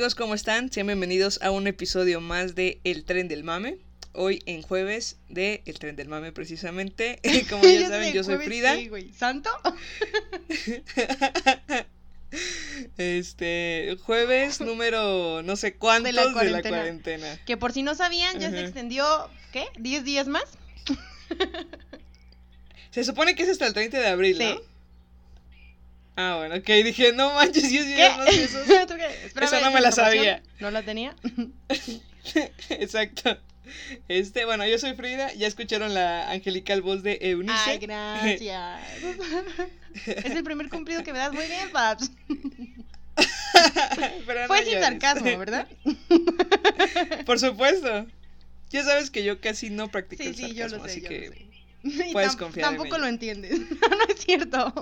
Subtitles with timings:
[0.00, 0.72] Amigos, ¿cómo están?
[0.72, 3.76] Sean bienvenidos a un episodio más de El Tren del Mame.
[4.14, 7.20] Hoy en jueves de El Tren del Mame precisamente.
[7.50, 8.78] Como ya saben, yo soy Frida.
[9.14, 9.50] ¿Santo?
[12.96, 17.38] Este, jueves número no sé cuántos de la cuarentena.
[17.44, 19.04] Que por si no sabían, ya se extendió,
[19.52, 19.66] ¿qué?
[19.74, 20.44] ¿10 días más?
[22.90, 24.69] se supone que es hasta el 30 de abril, ¿no?
[26.22, 29.42] Ah, bueno, ok, dije, no manches, yo sí no.
[29.42, 30.42] Eso no me la sabía.
[30.58, 31.16] ¿No la tenía?
[32.68, 33.38] Exacto.
[34.08, 37.54] Este, bueno, yo soy Frida, ya escucharon la angelical voz de Eunice.
[37.66, 38.82] Ay, gracias.
[40.04, 42.10] es el primer cumplido que me das muy bien, Paps.
[44.46, 45.68] Fue sin sarcasmo, ¿verdad?
[47.24, 48.06] Por supuesto.
[48.70, 51.48] Ya sabes que yo casi no practico sí, sí, yo lo sé, así yo que
[51.82, 52.12] lo sé.
[52.12, 53.58] puedes confiar Tampoco en lo entiendes.
[53.58, 54.72] no es cierto.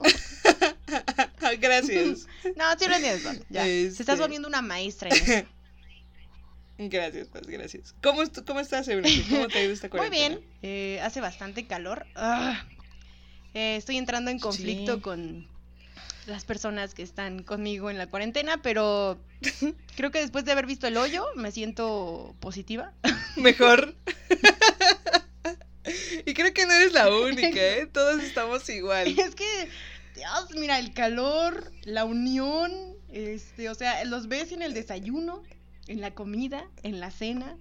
[1.61, 2.27] Gracias.
[2.56, 3.64] No, sí lo entiendes, Ya.
[3.64, 4.20] Se estás Este.
[4.20, 5.48] volviendo una maestra en.
[6.91, 7.92] Gracias, pues, gracias.
[8.03, 9.25] ¿Cómo, est- cómo estás, Eunice?
[9.28, 10.36] ¿Cómo te ha ido esta Muy cuarentena?
[10.36, 10.48] bien.
[10.62, 12.06] eh, hace bastante calor.
[12.14, 12.64] Ah.
[13.55, 15.00] Eh, estoy entrando en conflicto Sí.
[15.00, 15.48] con
[16.27, 19.19] las personas que están conmigo en la cuarentena, pero
[19.97, 22.92] creo que después de haber visto el hoyo me siento positiva.
[23.36, 23.97] Mejor.
[26.27, 27.86] y creo que no eres la única, ¿eh?
[27.92, 29.09] Todos estamos igual.
[29.19, 29.69] es que,
[30.19, 32.72] Dios, mira, el calor, la unión,
[33.09, 35.44] este, o sea, los ves en el desayuno,
[35.87, 37.56] en la comida, en la cena.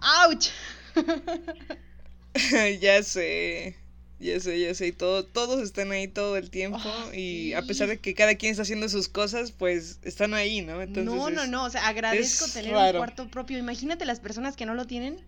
[0.00, 0.46] ¡Auch!
[2.80, 3.76] ya sé.
[4.18, 4.88] Ya sé, ya sé.
[4.88, 6.80] Y todo, todos están ahí todo el tiempo.
[6.82, 10.62] Ah, y a pesar de que cada quien está haciendo sus cosas, pues están ahí,
[10.62, 10.82] ¿no?
[10.82, 12.98] Entonces no, no, no, o sea, agradezco tener raro.
[12.98, 13.58] un cuarto propio.
[13.58, 15.20] Imagínate las personas que no lo tienen.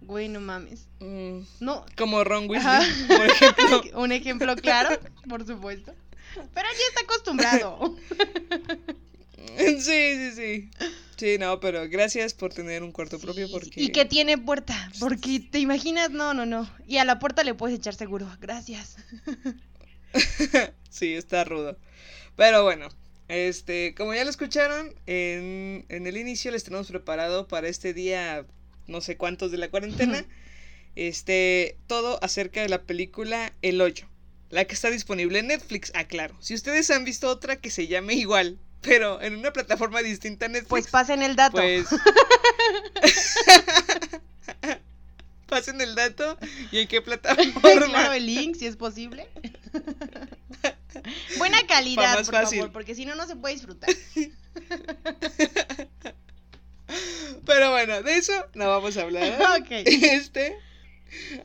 [0.00, 0.86] Güey, no mames.
[1.00, 3.16] mm, No, como Ron Weasley, Ajá.
[3.16, 3.82] por ejemplo.
[4.00, 4.98] un ejemplo claro,
[5.28, 5.94] por supuesto.
[6.34, 7.96] Pero ya está acostumbrado.
[9.58, 10.70] sí, sí, sí.
[11.16, 13.70] Sí, no, pero gracias por tener un cuarto propio porque...
[13.82, 16.70] Y que tiene puerta, porque te imaginas, no, no, no.
[16.86, 18.28] Y a la puerta le puedes echar seguro.
[18.40, 18.96] Gracias.
[20.90, 21.76] sí, está rudo.
[22.36, 22.88] Pero bueno,
[23.26, 28.46] este, como ya lo escucharon, en, en el inicio les tenemos preparado para este día,
[28.88, 30.24] no sé cuántos de la cuarentena,
[30.96, 34.08] este, todo acerca de la película El Hoyo,
[34.50, 36.36] la que está disponible en Netflix, aclaro.
[36.40, 40.48] Si ustedes han visto otra que se llame igual, pero en una plataforma distinta a
[40.48, 41.58] Netflix, Pues pasen el dato.
[41.58, 41.86] pues...
[45.48, 46.36] Pasen el dato
[46.70, 47.86] y en qué plataforma.
[47.86, 49.26] claro, el link, si es posible.
[51.38, 52.58] Buena calidad, por fácil.
[52.58, 53.88] favor, porque si no, no se puede disfrutar.
[57.46, 59.38] Pero bueno, de eso no vamos a hablar.
[59.60, 59.70] Ok.
[59.70, 60.56] Este.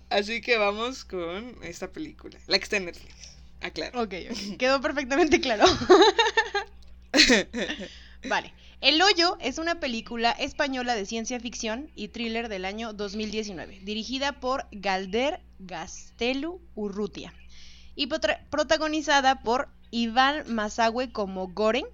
[0.10, 2.38] Así que vamos con esta película.
[2.48, 3.14] La que está en Netflix.
[3.62, 4.02] Aclaro.
[4.02, 4.58] Ok, ok.
[4.58, 5.66] Quedó perfectamente claro.
[8.28, 8.54] Vale.
[8.82, 14.42] El Hoyo es una película española de ciencia ficción y thriller del año 2019, dirigida
[14.42, 17.34] por Galder Gastelu Urrutia
[17.96, 21.88] y protagonizada por Iván Mazagüe como Goreng,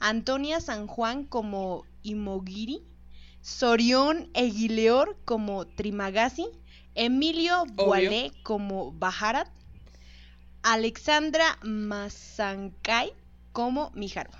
[0.00, 2.84] Antonia San Juan como Imogiri,
[3.40, 6.46] Sorión Eguileor como Trimagasi,
[6.94, 9.48] Emilio Boalé como Bajarat,
[10.62, 13.12] Alexandra Mazancay
[13.52, 14.30] como Mijaru.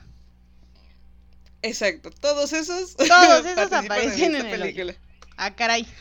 [1.63, 2.11] Exacto.
[2.11, 2.95] Todos esos.
[2.95, 4.75] Todos esos aparecen esta en el hoyo.
[4.75, 4.95] película.
[5.37, 5.87] Ah, caray.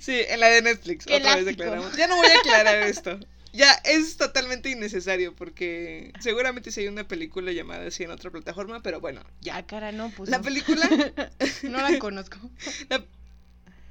[0.00, 1.06] Sí, en la de Netflix.
[1.06, 1.96] Otra vez declaramos.
[1.96, 3.18] Ya no voy a aclarar esto.
[3.52, 8.82] Ya es totalmente innecesario porque seguramente si hay una película llamada así en otra plataforma,
[8.82, 9.56] pero bueno, ya.
[9.56, 10.44] Ah, cara, no, pues La no.
[10.44, 10.88] película
[11.62, 12.38] No la conozco.
[12.88, 13.04] La-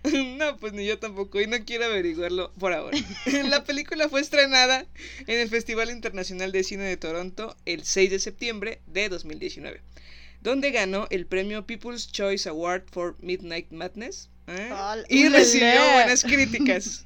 [0.03, 2.97] No, pues ni yo tampoco, y no quiero averiguarlo por ahora.
[3.49, 4.87] La película fue estrenada
[5.27, 9.79] en el Festival Internacional de Cine de Toronto el 6 de septiembre de 2019,
[10.41, 14.71] donde ganó el premio People's Choice Award for Midnight Madness ¿eh?
[14.73, 17.05] Al- y recibió buenas críticas.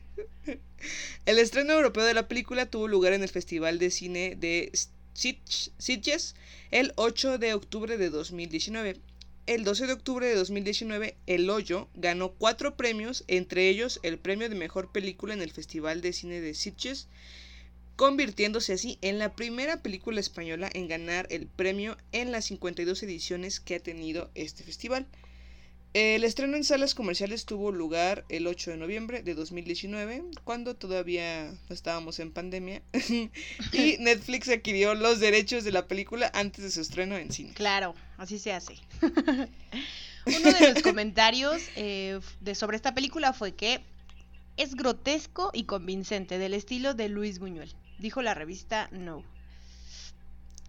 [1.25, 4.71] El estreno europeo de la película tuvo lugar en el Festival de Cine de
[5.13, 6.35] Sitges-
[6.71, 8.99] el 8 de octubre de 2019
[9.47, 14.49] el 12 de octubre de 2019, El Hoyo ganó cuatro premios, entre ellos el premio
[14.49, 17.07] de mejor película en el Festival de Cine de Sitges,
[17.95, 23.59] convirtiéndose así en la primera película española en ganar el premio en las 52 ediciones
[23.59, 25.05] que ha tenido este festival.
[25.95, 31.53] El estreno en salas comerciales tuvo lugar el 8 de noviembre de 2019, cuando todavía
[31.69, 32.81] no estábamos en pandemia,
[33.71, 37.53] y Netflix adquirió los derechos de la película antes de su estreno en cine.
[37.53, 38.75] Claro, así se hace.
[39.01, 43.79] Uno de los comentarios eh, de, sobre esta película fue que
[44.57, 49.23] es grotesco y convincente, del estilo de Luis Buñuel, dijo la revista No.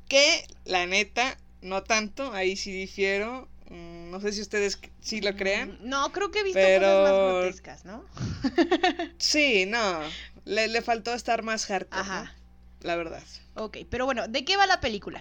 [0.09, 3.49] Que, la neta, no tanto, ahí sí difiero.
[3.71, 5.79] Mm, no sé si ustedes sí lo crean.
[5.83, 8.05] Mm, no, creo que he visto cosas más grotescas, ¿no?
[9.19, 10.01] sí, no.
[10.45, 12.01] Le, faltó estar más hardcore.
[12.01, 12.35] Ajá.
[12.81, 13.23] La verdad.
[13.55, 15.21] Ok, pero bueno, ¿de qué va la película?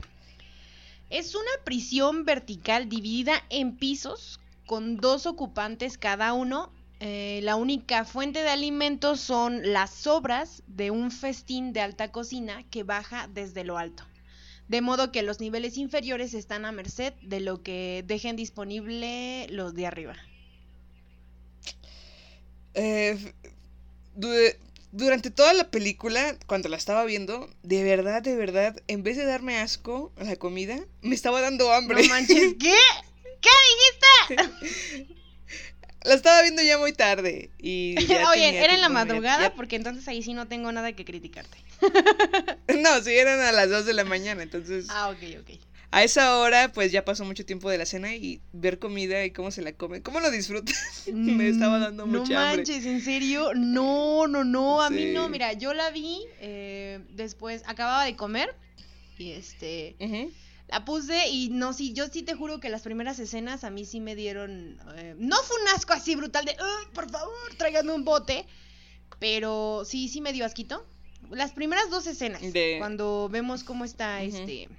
[1.10, 6.72] Es una prisión vertical dividida en pisos con dos ocupantes cada uno.
[7.00, 12.64] Eh, la única fuente de alimentos son las sobras de un festín de alta cocina
[12.70, 14.06] que baja desde lo alto
[14.68, 19.74] de modo que los niveles inferiores están a merced de lo que dejen disponible los
[19.76, 20.16] de arriba.
[22.74, 23.34] Eh,
[24.92, 29.26] durante toda la película, cuando la estaba viendo, de verdad, de verdad, en vez de
[29.26, 32.02] darme asco a la comida, me estaba dando hambre.
[32.04, 32.76] No manches, ¿qué?
[33.42, 33.50] ¿Qué
[34.32, 35.16] dijiste?
[36.04, 37.96] La estaba viendo ya muy tarde y
[38.32, 41.58] Oye, era en la madrugada porque entonces ahí sí no tengo nada que criticarte.
[42.80, 44.88] No, sí eran a las 2 de la mañana, entonces.
[44.90, 45.60] Ah, ok, ok.
[45.92, 49.32] A esa hora, pues ya pasó mucho tiempo de la cena y ver comida y
[49.32, 50.76] cómo se la come, cómo lo disfrutas.
[51.14, 53.54] Me estaba dando mucha No manches, ¿en serio?
[53.56, 55.30] No, no, no, a mí no.
[55.30, 58.54] Mira, yo la vi eh, después, acababa de comer
[59.18, 59.96] y este.
[60.68, 63.86] La puse y no, sí, yo sí te juro que las primeras escenas a mí
[63.86, 64.78] sí me dieron.
[64.98, 66.58] Eh, no fue un asco así brutal de,
[66.94, 68.46] por favor, tráiganme un bote.
[69.20, 70.86] Pero sí, sí me dio asquito.
[71.31, 72.42] Las primeras dos escenas,
[72.80, 74.69] cuando vemos cómo está este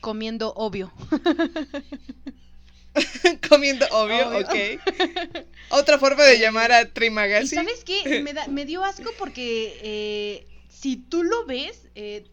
[0.00, 0.92] comiendo obvio.
[3.48, 4.80] comiendo obvio, ok.
[5.70, 7.54] Otra forma de llamar a Trimagasi.
[7.54, 8.22] sabes qué?
[8.22, 12.24] Me, me dio asco porque eh, si tú lo ves, eh,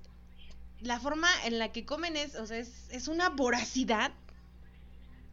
[0.81, 4.11] la forma en la que comen es, o sea, es, una voracidad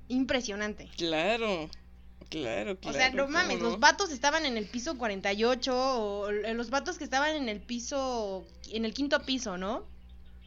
[0.09, 0.91] impresionante.
[0.97, 1.71] Claro.
[2.41, 2.97] Claro, claro.
[2.97, 7.05] O sea, no mames, los vatos estaban en el piso 48 o los vatos que
[7.05, 9.87] estaban en el piso, en el quinto piso, ¿no?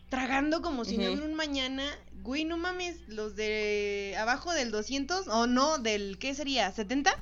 [0.09, 1.85] Tragando como si no hubiera un mañana.
[2.23, 6.73] Güey, no mames, los de abajo del 200 o no, del, ¿qué sería?
[6.75, 7.15] ¿70?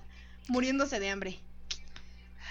[0.47, 1.39] Muriéndose de hambre.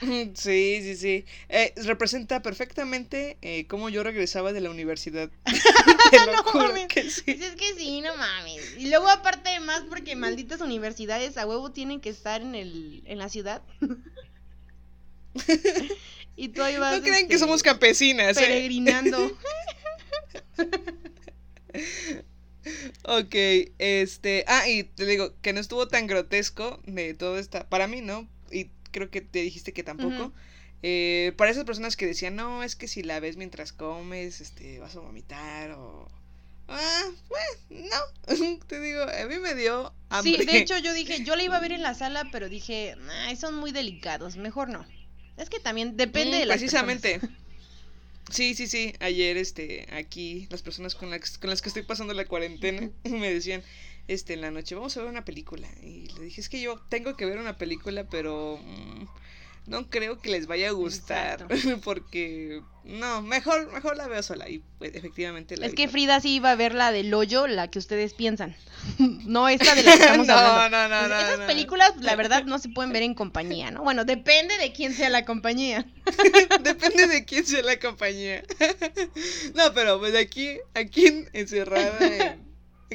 [0.34, 1.24] Sí, sí, sí.
[1.48, 5.30] Eh, representa perfectamente eh, cómo yo regresaba de la universidad.
[5.44, 7.22] no Que sí.
[7.24, 8.76] Pues es que sí, no mames.
[8.78, 13.18] Y luego aparte más porque malditas universidades a huevo tienen que estar en el en
[13.18, 13.62] la ciudad.
[16.36, 16.96] y tú ahí vas.
[16.98, 18.36] No creen que este, somos campesinas.
[18.36, 18.40] ¿eh?
[18.40, 19.36] Peregrinando.
[23.04, 23.34] ok,
[23.78, 24.44] este.
[24.46, 27.68] Ah, y te digo que no estuvo tan grotesco de todo esta.
[27.68, 28.28] Para mí, ¿no?
[28.94, 30.32] Creo que te dijiste que tampoco.
[30.84, 34.78] Eh, para esas personas que decían, no, es que si la ves mientras comes, este,
[34.78, 36.08] vas a vomitar o...
[36.68, 40.36] Ah, bueno, no, te digo, a mí me dio hambre.
[40.36, 42.94] Sí, de hecho yo dije, yo la iba a ver en la sala, pero dije,
[43.36, 44.86] son muy delicados, mejor no.
[45.36, 47.20] Es que también depende de las Precisamente.
[48.30, 48.94] Sí, sí, sí.
[49.00, 53.62] Ayer, este, aquí, las personas con, con las que estoy pasando la cuarentena me decían,
[54.08, 55.68] este, en la noche, vamos a ver una película.
[55.82, 59.04] Y le dije, es que yo tengo que ver una película, pero mm,
[59.66, 61.46] no creo que les vaya a gustar.
[61.84, 64.48] porque, no, mejor, mejor la veo sola.
[64.48, 67.68] Y pues efectivamente la Es que Frida sí iba a ver la del hoyo, la
[67.68, 68.54] que ustedes piensan.
[68.98, 70.76] no esta de la que estamos hablando.
[70.76, 73.82] No, no, no, Esas películas, la verdad, no se pueden ver en compañía, ¿no?
[73.82, 75.86] Bueno, depende de quién sea la compañía.
[76.62, 78.42] depende de quién sea la compañía.
[79.54, 82.43] no, pero pues aquí, aquí encerrada en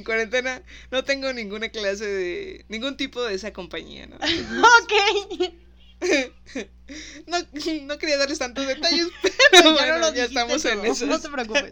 [0.03, 2.65] cuarentena no tengo ninguna clase de.
[2.69, 4.15] ningún tipo de esa compañía, ¿no?
[4.83, 5.53] ok.
[7.27, 7.37] no,
[7.83, 9.07] no quería darles tantos detalles,
[9.51, 11.05] pero bueno, ya estamos en eso.
[11.05, 11.71] No te preocupes.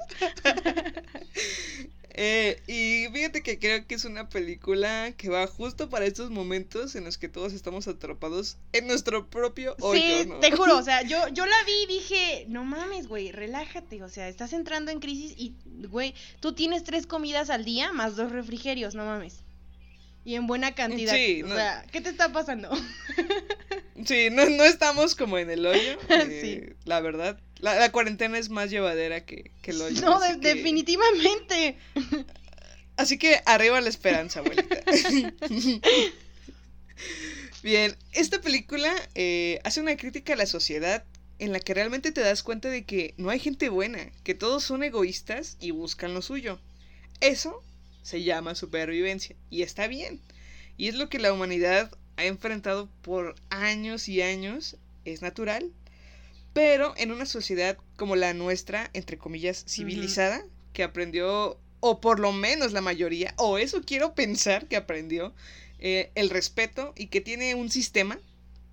[2.20, 6.96] Eh, y fíjate que creo que es una película que va justo para estos momentos
[6.96, 11.02] en los que todos estamos atrapados en nuestro propio hoyo, Sí, te juro, o sea,
[11.08, 15.00] yo, yo la vi y dije, no mames, güey, relájate, o sea, estás entrando en
[15.00, 15.54] crisis y,
[15.90, 19.44] güey, tú tienes tres comidas al día más dos refrigerios, no mames.
[20.26, 21.14] Y en buena cantidad.
[21.14, 22.70] Sí, o sea, ¿qué te está pasando?
[24.06, 25.98] sí, no, no estamos como en el hoyo.
[26.10, 27.40] Eh, la verdad.
[27.60, 30.02] La, cuarentena es más llevadera que, que hoyo.
[30.02, 31.78] No, definitivamente.
[32.98, 34.84] Así que arriba la esperanza, abuelita.
[37.64, 41.04] Bien, esta película eh, hace una crítica a la sociedad
[41.40, 44.64] en la que realmente te das cuenta de que no hay gente buena, que todos
[44.64, 46.60] son egoístas y buscan lo suyo.
[47.20, 47.64] Eso
[48.02, 50.22] se llama supervivencia y está bien.
[50.78, 55.72] Y es lo que la humanidad ha enfrentado por años y años, es natural.
[56.58, 62.32] Pero en una sociedad como la nuestra, entre comillas, civilizada, que aprendió, o por lo
[62.32, 65.36] menos la mayoría, o eso quiero pensar que aprendió,
[65.78, 68.18] eh, el respeto y que tiene un sistema.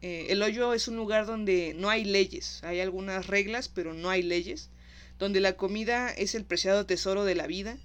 [0.00, 4.08] Eh, el hoyo es un lugar donde no hay leyes, hay algunas reglas, pero no
[4.08, 4.70] hay leyes.
[5.18, 7.76] Donde la comida es el preciado tesoro de la vida.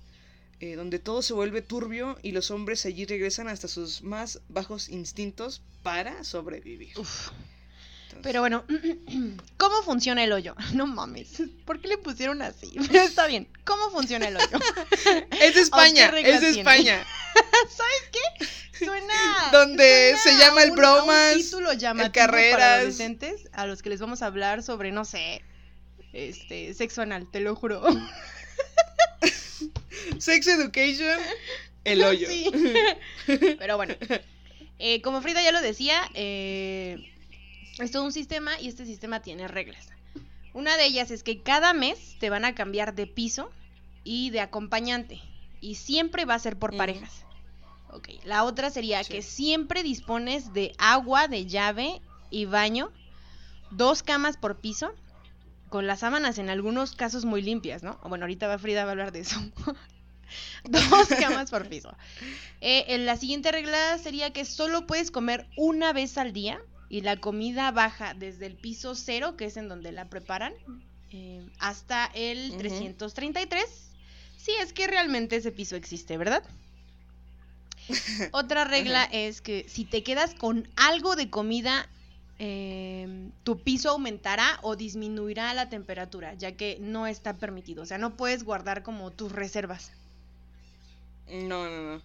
[0.61, 4.87] Eh, donde todo se vuelve turbio y los hombres allí regresan hasta sus más bajos
[4.87, 6.93] instintos para sobrevivir.
[8.21, 8.65] Pero bueno,
[9.57, 10.55] ¿cómo funciona el hoyo?
[10.73, 12.73] No mames, ¿por qué le pusieron así?
[12.91, 14.59] Pero está bien, ¿cómo funciona el hoyo?
[15.41, 17.05] Es España, es España.
[17.69, 18.85] ¿Sabes qué?
[18.85, 19.49] Suena.
[19.51, 21.35] Donde se llama el un, bromas.
[21.35, 22.53] Un título llamativo carreras.
[22.53, 25.41] para adolescentes a los que les vamos a hablar sobre, no sé,
[26.13, 27.83] este, sexo anal, te lo juro.
[30.17, 31.19] Sex Education,
[31.83, 32.27] el hoyo.
[32.27, 32.51] Sí.
[33.59, 33.95] Pero bueno,
[34.79, 37.11] eh, como Frida ya lo decía, eh,
[37.79, 39.89] es todo un sistema y este sistema tiene reglas.
[40.53, 43.49] Una de ellas es que cada mes te van a cambiar de piso
[44.03, 45.21] y de acompañante.
[45.61, 47.25] Y siempre va a ser por parejas.
[47.91, 49.13] Ok, la otra sería Sí.
[49.13, 52.91] que siempre dispones de agua, de llave y baño,
[53.71, 54.93] dos camas por piso,
[55.69, 57.99] con las sábanas en algunos casos muy limpias, ¿no?
[58.03, 59.39] Bueno, ahorita va Frida va a hablar de eso.
[60.65, 61.95] dos camas por piso.
[62.61, 66.59] Eh, en la siguiente regla sería que solo puedes comer una vez al día
[66.89, 70.53] y la comida baja desde el piso cero, que es en donde la preparan,
[71.11, 72.57] eh, hasta el Ujú.
[72.57, 73.63] 333.
[74.37, 76.43] Si es que realmente ese piso existe, ¿verdad?
[78.31, 81.87] Otra regla es que si te quedas con algo de comida,
[82.39, 87.83] eh, tu piso aumentará o disminuirá la temperatura, ya que no está permitido.
[87.83, 89.91] O sea, no puedes guardar como tus reservas.
[91.27, 92.01] No, no, no.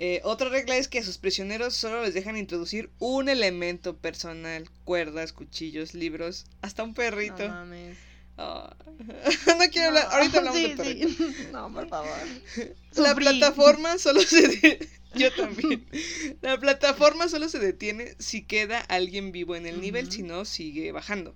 [0.00, 4.70] Eh, otra regla es que a sus prisioneros solo les dejan introducir un elemento personal:
[4.84, 7.42] cuerdas, cuchillos, libros, hasta un perrito.
[7.48, 7.98] No mames.
[8.38, 10.06] No quiero hablar.
[10.12, 11.08] Ahorita hablamos Sí, de perrito.
[11.08, 11.34] sí.
[11.52, 12.10] No, por favor.
[12.94, 13.14] La Sufrí.
[13.24, 15.84] plataforma solo se de- yo también.
[16.42, 20.92] La plataforma solo se detiene si queda alguien vivo en el nivel, si no sigue
[20.92, 21.34] bajando.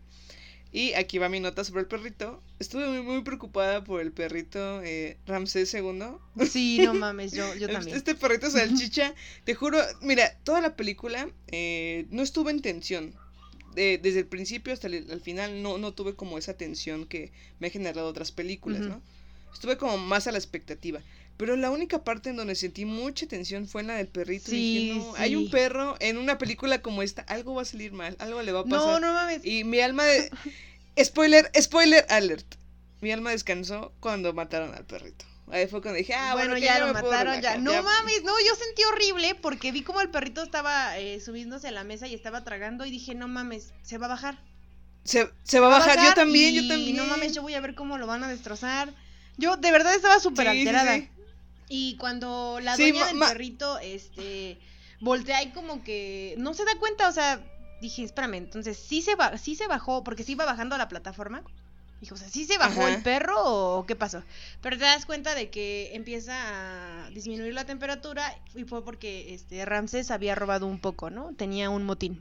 [0.74, 2.42] Y aquí va mi nota sobre el perrito.
[2.58, 6.02] Estuve muy, muy preocupada por el perrito eh, Ramsés II.
[6.48, 7.96] Sí, no mames, yo, yo Este- también.
[7.96, 9.14] Este perrito salchicha,
[9.44, 13.14] te juro, mira, toda la película eh, no estuvo en tensión.
[13.74, 17.32] De- desde el principio hasta el, al final no, no tuve como esa tensión que
[17.60, 18.80] me ha generado otras películas.
[18.80, 19.02] ¿no?
[19.52, 21.00] Estuve como más a la expectativa.
[21.36, 24.52] Pero la única parte en donde sentí mucha tensión fue en la del perrito.
[24.54, 24.54] y
[24.88, 28.16] dije, no, hay un perro en una película como esta, algo va a salir mal,
[28.20, 29.00] algo le va a No, pasar.
[29.00, 29.44] no mames.
[29.44, 30.30] Y mi alma de...
[31.02, 32.46] Spoiler, spoiler alert.
[33.00, 35.24] Mi alma descansó cuando mataron al perrito.
[35.50, 37.58] Ahí fue cuando dije, ah, bueno, bueno, ya, ya lo mataron, ya.
[37.58, 37.82] No ya".
[37.82, 41.82] mames, no, yo sentí horrible porque vi como el perrito estaba eh, subiéndose a la
[41.84, 44.38] mesa y estaba tragando y dije, no mames, se va a bajar.
[45.04, 46.96] Se, se va a bajar, yo también, yo y también.
[46.96, 48.94] No mames, yo voy a ver cómo lo van a destrozar.
[49.36, 50.96] Yo de verdad estaba súper Sí, sí, alterada.
[50.96, 51.08] sí.
[51.74, 54.58] Y cuando la Sí, dueña del perrito, este,
[55.00, 57.40] voltea y como que no se da cuenta, o sea,
[57.80, 60.88] dije, espérame, entonces sí se va, sí se bajó, porque sí iba bajando a la
[60.88, 61.42] plataforma.
[62.02, 62.92] Dijo, o sea, ¿sí se bajó Ajá.
[62.94, 64.22] el perro o qué pasó?
[64.60, 66.34] Pero te das cuenta de que empieza
[67.06, 71.32] a disminuir la temperatura y fue porque este Ramses había robado un poco, ¿no?
[71.38, 72.20] Tenía un motín.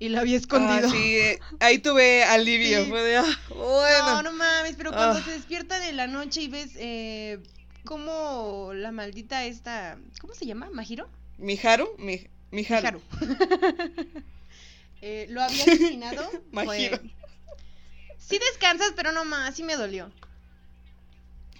[0.00, 0.88] Y lo había escondido.
[0.88, 2.82] Ah, sí, eh, ahí tuve alivio.
[2.82, 2.90] Sí.
[2.90, 4.06] Fue de, ah, bueno.
[4.14, 5.22] No, no mames, pero cuando Ah.
[5.24, 7.38] se despiertan en la noche y ves eh,
[7.84, 10.68] cómo la maldita esta, ¿cómo se llama?
[10.72, 11.08] ¿Majiro?
[11.38, 11.88] ¿Miharu?
[11.98, 13.00] Mi, Miharu.
[13.20, 13.82] Miharu.
[15.06, 16.30] Eh, lo había asesinado.
[16.30, 16.98] fue- Majiro.
[18.18, 20.10] Sí descansas, pero no más, sí me dolió.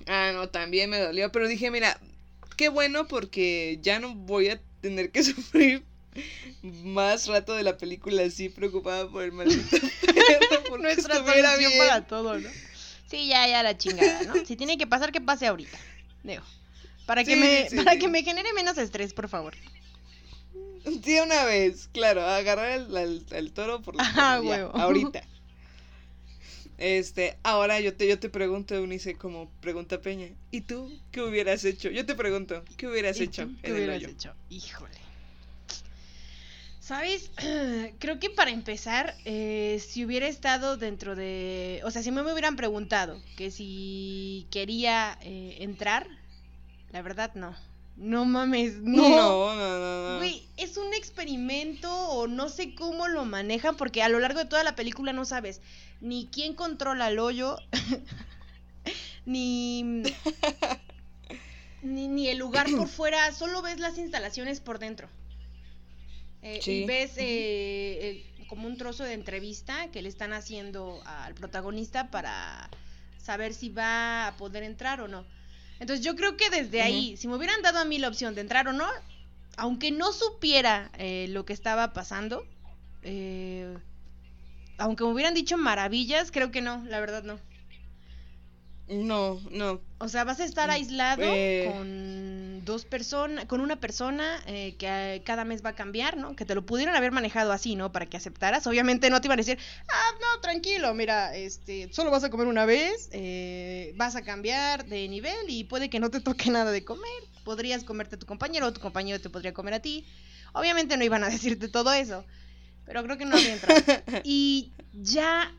[0.07, 1.31] Ah, no, también me dolió.
[1.31, 2.01] Pero dije, mira,
[2.57, 5.85] qué bueno porque ya no voy a tener que sufrir
[6.63, 9.77] más rato de la película así preocupada por el maldito
[10.07, 10.79] perro.
[10.79, 11.73] Nuestra solución bien.
[11.79, 12.49] para todo, ¿no?
[13.11, 14.35] Sí, ya, ya la chingada, ¿no?
[14.47, 15.77] Si tiene que pasar, que pase ahorita.
[16.25, 16.43] Digo.
[17.07, 17.99] Para que me, sí, para sí.
[17.99, 19.55] que me genere menos estrés, por favor.
[21.03, 24.73] Sí, una vez, claro, agarrar al- al toro por la Ah, cola, ya, huevo.
[24.77, 25.23] ahorita.
[26.79, 31.65] Este, ahora yo te, yo te pregunto, Eunice, como pregunta Peña, ¿y tú qué hubieras
[31.65, 31.91] hecho?
[31.91, 34.35] Yo te pregunto, ¿qué hubieras ¿Y hecho tú qué el hubieras hecho?
[34.49, 35.04] Híjole.
[36.85, 37.31] ¿Sabes?
[37.99, 41.81] Creo que para empezar, eh, si hubiera estado dentro de...
[41.85, 46.07] O sea, si me hubieran preguntado que si quería eh, entrar,
[46.93, 47.57] La verdad, no.
[47.97, 49.09] No mames, no.
[49.09, 50.17] No, no, no, no.
[50.19, 54.45] Güey, es un experimento o no sé cómo lo manejan porque a lo largo de
[54.45, 55.63] toda la película no sabes
[56.03, 57.57] ni quién controla el hoyo,
[59.25, 59.83] ni,
[61.83, 65.09] ni, ni el lugar por fuera, solo ves las instalaciones por dentro.
[66.45, 66.83] Eh, Sí.
[66.83, 67.99] Y ves eh,
[68.29, 72.69] eh, como un trozo de entrevista que le están haciendo al protagonista para
[73.19, 75.25] saber si va a poder entrar o no.
[75.81, 78.43] Entonces yo creo que desde ahí, si me hubieran dado a mí la opción de
[78.43, 78.87] entrar o no,
[79.57, 82.47] aunque no supiera eh, lo que estaba pasando,
[83.03, 83.77] eh,
[84.79, 87.39] aunque me hubieran dicho maravillas, creo que no, la verdad no.
[88.89, 89.81] No, no.
[89.99, 91.71] O sea, vas a estar aislado Eh.
[91.73, 92.24] con
[92.65, 96.35] dos personas, con una persona eh, que eh, cada mes va a cambiar, ¿no?
[96.37, 97.93] Que te lo pudieron haber manejado así, ¿no?
[97.93, 98.67] Para que aceptaras.
[98.67, 102.47] Obviamente no te iban a decir, ah, no, tranquilo, mira, este, solo vas a comer
[102.47, 106.73] una vez, eh, vas a cambiar de nivel y puede que no te toque nada
[106.73, 107.05] de comer.
[107.45, 110.07] Podrías comerte a tu compañero o tu compañero te podría comer a ti.
[110.53, 112.25] Obviamente no iban a decirte todo eso,
[112.87, 113.81] pero creo que no había entrado.
[114.25, 115.53] Y ya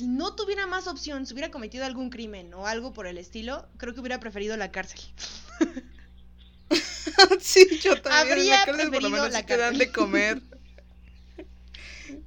[0.00, 3.68] si no tuviera más opción, si hubiera cometido algún crimen o algo por el estilo,
[3.76, 5.00] creo que hubiera preferido la cárcel.
[7.40, 8.32] sí, yo también.
[8.32, 10.40] Habría en la por lo menos la te dan de comer.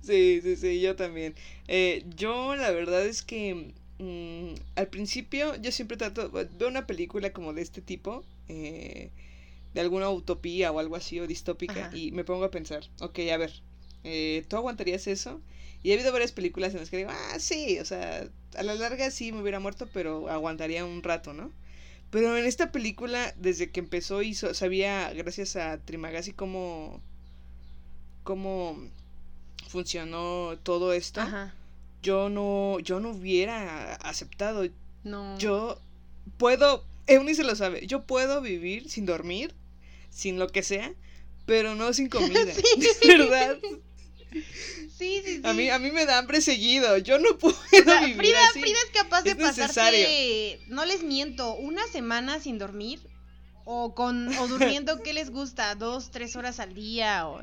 [0.02, 1.36] Sí, sí, sí, yo también.
[1.68, 7.32] Eh, yo la verdad es que mm, al principio yo siempre trato, veo una película
[7.34, 9.12] como de este tipo, eh,
[9.74, 11.90] de alguna utopía o algo así o distópica Ajá.
[11.92, 13.54] y me pongo a pensar, ok, a ver,
[14.04, 15.42] eh, ¿tú aguantarías eso?
[15.84, 18.76] Y he habido varias películas en las que digo, ah, sí, o sea, a la
[18.76, 21.52] larga sí me hubiera muerto, pero aguantaría un rato, ¿no?
[22.14, 27.02] Pero en esta película, desde que empezó, hizo, sabía, gracias a Trimagasi, cómo,
[28.24, 28.78] cómo
[29.68, 31.22] funcionó todo esto.
[31.22, 31.56] Ajá.
[32.04, 34.70] Yo no, yo no hubiera aceptado.
[35.04, 35.40] No.
[35.40, 35.82] Yo
[36.38, 39.56] puedo, Eunice lo sabe, yo puedo vivir sin dormir,
[40.12, 40.94] sin lo que sea,
[41.48, 42.54] pero no sin comida.
[43.08, 43.58] ¿Verdad?
[44.34, 45.42] Sí, sí, sí.
[45.44, 46.98] A mí, a mí me da hambre seguido.
[46.98, 48.62] Yo no puedo O sea, vivir Frida, así.
[48.62, 53.00] Frida es capaz de Es pasarse, no les miento, una semana sin dormir
[53.66, 57.42] o con o durmiendo qué les gusta, dos, tres horas al día, o,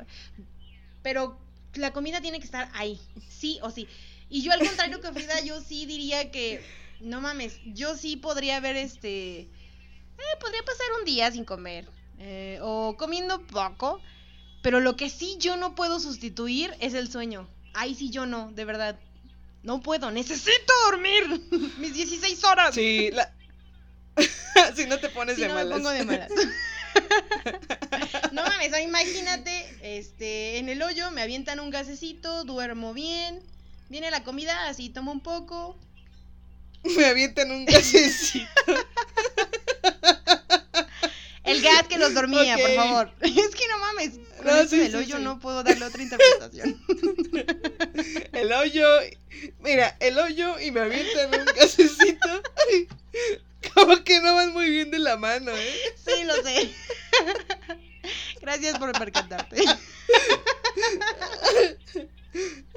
[1.01, 1.39] pero
[1.75, 2.99] la comida tiene que estar ahí,
[3.29, 3.87] sí o sí.
[4.29, 6.63] Y yo al contrario que Frida, yo sí diría que
[6.99, 11.87] no mames, yo sí podría ver este, eh, podría pasar un día sin comer
[12.19, 13.99] eh, o comiendo poco,
[14.61, 17.47] pero lo que sí yo no puedo sustituir es el sueño.
[17.73, 18.99] Ahí sí yo no, de verdad.
[19.63, 21.41] No puedo, necesito dormir
[21.77, 22.75] mis 16 horas.
[22.75, 23.33] Sí, la...
[24.75, 25.69] si no te pones Si de no malas.
[25.69, 26.31] me pongo de malas.
[28.31, 33.41] no mames, imagínate, este, en el hoyo me avientan un gasecito, duermo bien,
[33.89, 35.77] viene la comida, así tomo un poco.
[36.83, 38.47] Me avientan un gasecito.
[41.51, 43.11] El gas que los dormía, por favor.
[43.21, 45.23] Es que no mames, con No, sí, sí, hoyo sí.
[45.23, 46.81] no puedo darle otra interpretación.
[48.33, 48.87] El hoyo.
[49.59, 52.43] Mira, el hoyo y me avientan un gasecito.
[52.69, 52.87] Ay,
[53.73, 55.75] Como que no van muy bien de la mano, ¿eh?
[56.05, 56.71] Sí, lo sé.
[58.41, 59.63] Gracias por percatarte.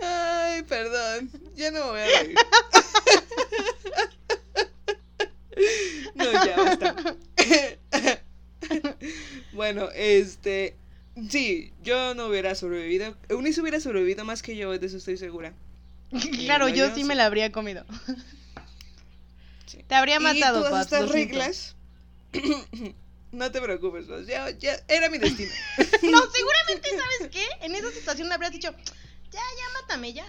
[0.02, 1.30] Ay, perdón.
[1.54, 2.36] Ya no me voy a reír.
[6.14, 7.13] No, ya basta.
[9.64, 10.76] Bueno, este.
[11.30, 13.16] Sí, yo no hubiera sobrevivido.
[13.30, 15.54] Eunice hubiera sobrevivido más que yo, de eso estoy segura.
[16.44, 17.84] Claro, yo sí me la habría comido.
[19.66, 19.82] Sí.
[19.88, 21.74] Te habría matado, y todas estas reglas.
[23.32, 25.50] no te preocupes, Pabs, ya, ya era mi destino.
[26.02, 27.44] No, seguramente, ¿sabes qué?
[27.62, 28.70] En esa situación habrías dicho,
[29.32, 30.26] ya, ya, mátame, ya.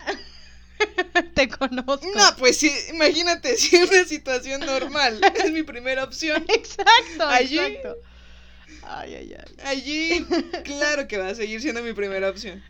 [1.36, 2.00] Te conozco.
[2.16, 6.46] No, pues sí, imagínate, si en una situación normal es mi primera opción.
[6.48, 7.98] Exacto, Allí- exacto.
[8.88, 9.56] Ay, ay, ay.
[9.66, 10.26] Allí,
[10.64, 12.64] claro que va a seguir siendo mi primera opción.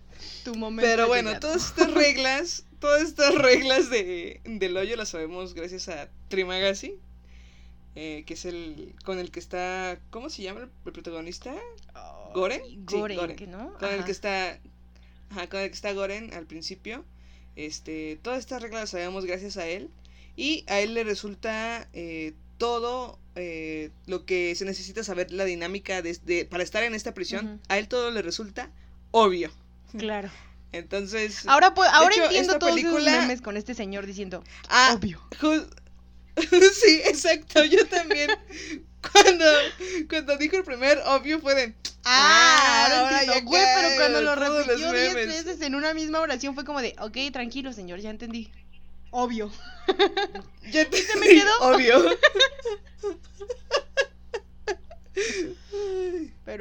[0.43, 0.89] Tu momento.
[0.89, 1.47] Pero bueno, llegado.
[1.47, 6.95] todas estas reglas, todas estas reglas de, del hoyo las sabemos gracias a Trimagasi,
[7.95, 11.53] eh, que es el con el que está, ¿cómo se llama el, el protagonista?
[12.33, 12.61] ¿Goren?
[12.65, 13.35] Sí, Goren, Goren.
[13.35, 13.73] ¿que no?
[13.77, 14.59] Con el que está,
[15.29, 17.05] ajá, con el que está Goren al principio.
[17.55, 19.89] Este, todas estas reglas las sabemos gracias a él
[20.35, 26.01] y a él le resulta eh, todo eh, lo que se necesita saber la dinámica
[26.01, 27.59] de, de- para estar en esta prisión.
[27.67, 28.69] A él todo le resulta
[29.11, 29.51] obvio.
[29.97, 30.29] Claro.
[30.71, 34.93] Entonces, Ahora, pu- ahora hecho, entiendo todos película- esos memes con este señor diciendo, ah,
[34.97, 35.21] obvio.
[36.73, 38.29] sí, exacto, yo también.
[39.13, 39.45] Cuando,
[40.09, 44.33] cuando dijo el primer obvio fue de Ah, ahora ahora entiendo, güey, pero cuando lo
[44.35, 45.27] repitió 10 memes.
[45.45, 48.51] veces en una misma oración fue como de, ok, tranquilo, señor, ya entendí.
[49.11, 49.51] Obvio.
[50.71, 51.51] ya te me quedó?
[51.61, 52.03] obvio.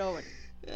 [0.04, 0.28] Pero bueno.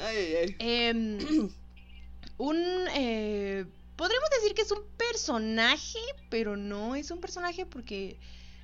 [0.06, 0.56] Ay, ay, ay.
[0.58, 1.18] Em,
[2.38, 2.56] un.
[2.94, 5.98] eh, podríamos decir que es un personaje,
[6.30, 8.18] pero no es un personaje porque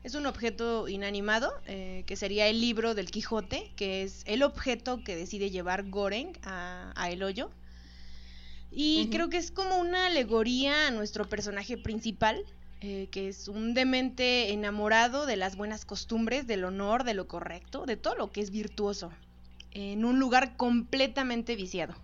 [0.05, 5.03] es un objeto inanimado, eh, que sería el libro del Quijote, que es el objeto
[5.03, 7.50] que decide llevar Goreng a, a El Hoyo.
[8.70, 12.44] Y creo que es como una alegoría a nuestro personaje principal,
[12.81, 17.87] eh, que es un demente enamorado de las buenas costumbres, del honor, de lo correcto,
[17.87, 19.12] de todo lo que es virtuoso,
[19.74, 21.94] en un lugar completamente viciado,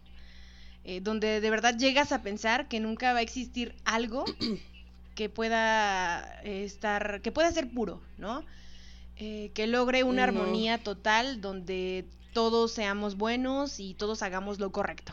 [0.84, 4.24] eh, donde de verdad llegas a pensar que nunca va a existir algo
[5.14, 8.44] que pueda eh, estar, que pueda ser puro, ¿no?
[9.16, 10.32] Eh, que logre una No.
[10.40, 15.12] armonía total donde todos seamos buenos y todos hagamos lo correcto.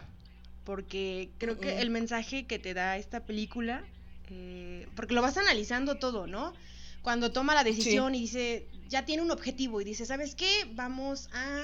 [0.63, 3.83] Porque creo que el mensaje que te da esta película,
[4.29, 6.53] eh, porque lo vas analizando todo, ¿no?
[7.01, 10.49] Cuando toma la decisión y dice, ya tiene un objetivo y dice, ¿sabes qué?
[10.73, 11.61] Vamos a,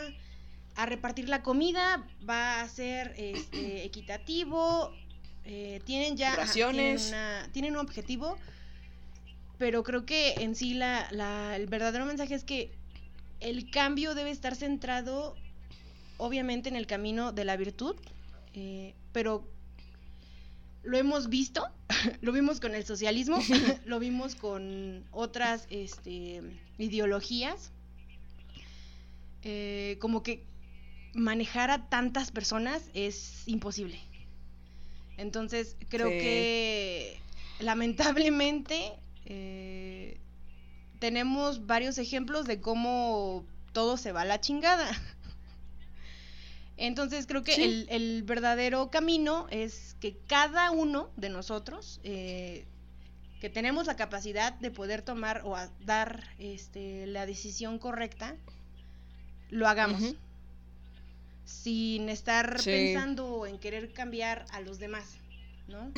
[0.75, 4.93] a repartir la comida, va a ser este, equitativo,
[5.45, 8.38] eh, tienen ya tienen, una- tienen un objetivo,
[9.57, 12.71] pero creo que en sí la, la- el verdadero mensaje es que
[13.39, 15.36] el cambio debe estar centrado
[16.17, 17.95] obviamente en el camino de la virtud,
[18.53, 19.47] eh, pero
[20.83, 21.67] lo hemos visto,
[22.21, 23.39] lo vimos con el socialismo,
[23.86, 26.41] lo vimos con otras este,
[26.77, 27.71] ideologías,
[29.43, 30.43] eh, como que
[31.13, 33.99] manejar a tantas personas es imposible.
[35.17, 36.17] Entonces, creo Sí.
[36.17, 37.19] que
[37.60, 38.93] lamentablemente
[39.26, 40.17] eh,
[40.99, 44.89] tenemos varios ejemplos de cómo todo se va a la chingada.
[46.78, 47.62] Entonces creo que Sí.
[47.63, 52.65] el, el verdadero camino es que cada uno de nosotros, eh,
[53.39, 58.36] que tenemos la capacidad de poder tomar o a- dar este, la decisión correcta,
[59.49, 60.15] lo hagamos.
[61.45, 62.69] Sin estar Sí.
[62.69, 65.17] pensando en querer cambiar a los demás,
[65.67, 65.91] ¿no?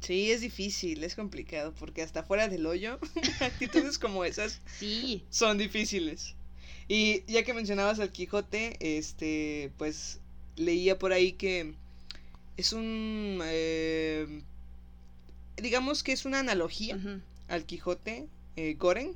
[0.00, 2.98] Sí, es difícil, es complicado, porque hasta fuera del hoyo,
[3.40, 5.24] actitudes como esas Sí.
[5.30, 6.34] son difíciles.
[6.86, 10.20] Y ya que mencionabas al Quijote, este, pues
[10.56, 11.74] leía por ahí que
[12.56, 14.42] es un, eh,
[15.56, 16.98] digamos que es una analogía
[17.48, 19.14] al Quijote, eh, Goren,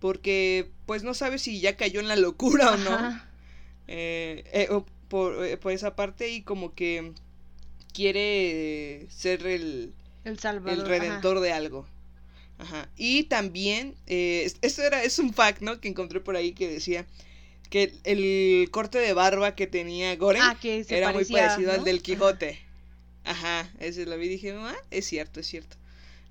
[0.00, 3.25] porque pues no sabe si ya cayó en la locura o no.
[3.88, 4.68] Eh, eh,
[5.08, 7.12] por, eh, por esa parte y como que
[7.92, 9.92] quiere ser el,
[10.24, 10.72] El Salvador.
[10.74, 10.88] el ajá.
[10.88, 11.86] redentor de algo.
[12.58, 12.88] Ajá.
[12.96, 15.80] Y también, eh, es- esto era, es un fact, ¿no?
[15.80, 17.06] Que encontré por ahí que decía
[17.70, 22.00] que el corte de barba que tenía Goren Ah, que era muy parecido al del.
[22.02, 22.58] Quijote.
[23.24, 25.76] Ajá, ese lo vi y dije, ah, es cierto, es cierto.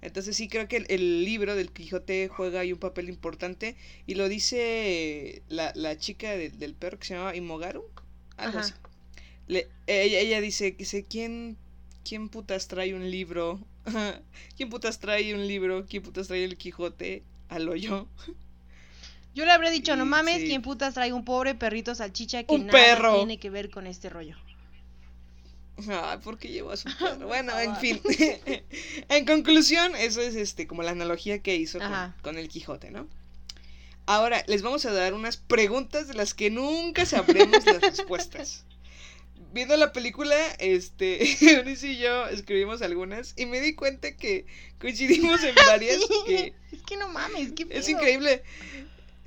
[0.05, 3.75] Entonces sí creo que el, el libro del Quijote juega ahí un papel importante
[4.07, 7.85] y lo dice la, la chica de- del perro que se llamaba Imogaru,
[8.37, 8.73] algo así.
[9.47, 11.57] Le- ella, ella dice, dice, ¿quién,
[12.03, 13.59] ¿quién putas trae un libro?
[14.57, 15.85] ¿Quién putas trae un libro?
[15.87, 18.07] ¿Quién putas trae el Quijote al hoyo?
[19.35, 20.47] Yo le habría dicho, no mames, sí.
[20.47, 23.17] ¿quién putas trae un pobre perrito salchicha que Un nada perro.
[23.17, 24.35] tiene que ver con este rollo?
[25.89, 27.27] Ay, ¿por qué llevó a su perro?
[27.27, 28.01] Bueno, en fin.
[29.09, 31.79] en conclusión, eso es este como la analogía que hizo
[32.21, 33.07] con, el Quijote, ¿no?
[34.05, 38.65] Ahora, les vamos a dar unas preguntas de las que nunca sabremos las respuestas.
[39.51, 44.45] Viendo la película, este, Eunice y yo escribimos algunas y me di cuenta que
[44.79, 48.43] coincidimos en varias que Es que no mames, qué es increíble.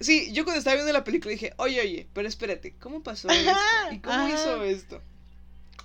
[0.01, 3.53] Sí, yo cuando estaba viendo la película dije, oye, oye, pero espérate, ¿cómo pasó esto?
[3.91, 4.35] ¿Y cómo Ajá.
[4.35, 5.03] hizo esto?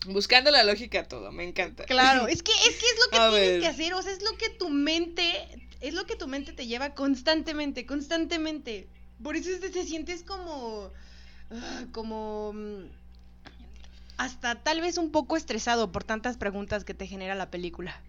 [0.07, 1.85] Buscando la lógica a todo, me encanta.
[1.85, 3.59] Claro, es que es que es lo que A tienes ver.
[3.61, 5.31] que hacer, o sea, es lo que tu mente,
[5.81, 8.87] es lo que tu mente te lleva constantemente, constantemente.
[9.21, 10.91] Por eso te, te sientes como,
[11.51, 12.85] ah, como, mm,
[14.17, 18.01] hasta tal vez un poco estresado por tantas preguntas que te genera la película.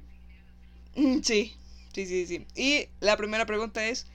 [0.96, 1.54] Mm, Sí,
[1.92, 2.46] sí, sí, sí.
[2.54, 4.06] Y la primera pregunta es,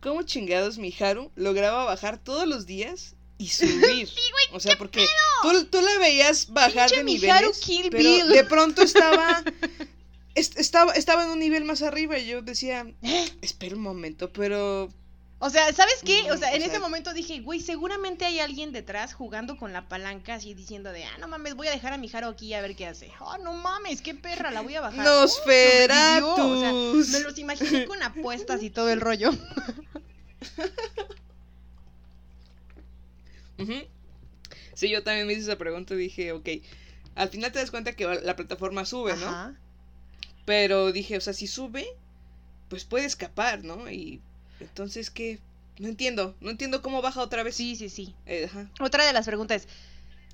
[0.00, 4.08] ¿cómo chingados Miharu lograba bajar todos los días y subir?
[4.52, 5.06] o sea, porque
[5.42, 8.28] tú, tú la veías bajar Pinche de niveles, Kill pero Bill.
[8.28, 9.42] de pronto estaba,
[10.34, 12.86] est- estaba, estaba en un nivel más arriba y yo decía,
[13.42, 14.88] espera un momento, pero...
[15.40, 16.32] O sea, ¿sabes qué?
[16.32, 19.72] O sea, o en ese sea- momento dije, güey, seguramente hay alguien detrás jugando con
[19.72, 22.52] la palanca así diciendo de, ah, no mames, voy a dejar a mi Jaro aquí
[22.54, 23.12] a ver qué hace.
[23.20, 25.06] Oh, no mames, qué perra, la voy a bajar.
[25.06, 26.34] Oh, sobrevivió.
[26.34, 27.08] O sea, ¡Nosferatus!
[27.10, 29.30] me los imaginé con apuestas y todo el rollo.
[33.58, 33.72] Ujú.
[34.74, 36.48] Sí, yo también me hice esa pregunta y dije, ok,
[37.14, 39.26] al final te das cuenta que la plataforma sube, ¿no?
[39.26, 39.54] Ajá.
[40.44, 41.86] Pero dije, o sea, si sube,
[42.68, 43.90] pues puede escapar, ¿no?
[43.90, 44.22] Y
[44.60, 45.40] entonces, ¿qué,
[45.78, 47.56] No entiendo, no entiendo cómo baja otra vez.
[47.56, 48.14] Sí, sí, sí.
[48.26, 48.70] Eh, ajá.
[48.80, 49.66] Otra de las preguntas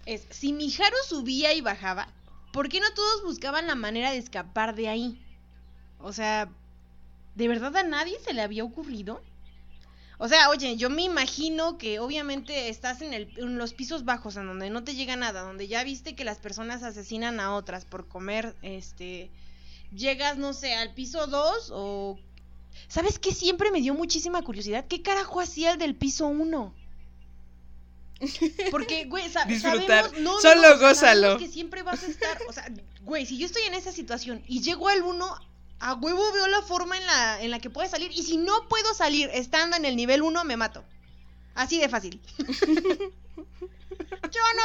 [0.06, 2.08] es, es, si Miharu subía y bajaba,
[2.52, 5.20] ¿por qué no todos buscaban la manera de escapar de ahí?
[5.98, 6.48] O sea,
[7.34, 9.22] ¿de verdad a nadie se le había ocurrido?
[10.18, 14.37] O sea, oye, yo me imagino que obviamente estás en, el, en los pisos bajos,
[14.37, 17.85] en donde no te llega nada, donde ya viste que las personas asesinan a otras
[17.85, 19.31] por comer, este,
[19.92, 22.18] llegas, no sé, al piso 2 o...
[22.88, 24.87] ¿Sabes qué siempre me dio muchísima curiosidad?
[24.88, 26.74] ¿Qué carajo hacía el del piso 1?
[28.70, 30.11] Porque, güey, Disfrutar.
[30.11, 30.94] sabemos, no, Solo no, gózalo.
[30.94, 32.66] sabemos que siempre vas a estar, o sea,
[33.03, 35.38] güey, si yo estoy en esa situación y llego al 1,
[35.85, 38.11] a huevo veo la forma en la, en la que puede salir.
[38.11, 40.83] Y si no puedo salir estando en el nivel 1, me mato.
[41.55, 42.23] Así de fácil.
[42.38, 42.55] yo no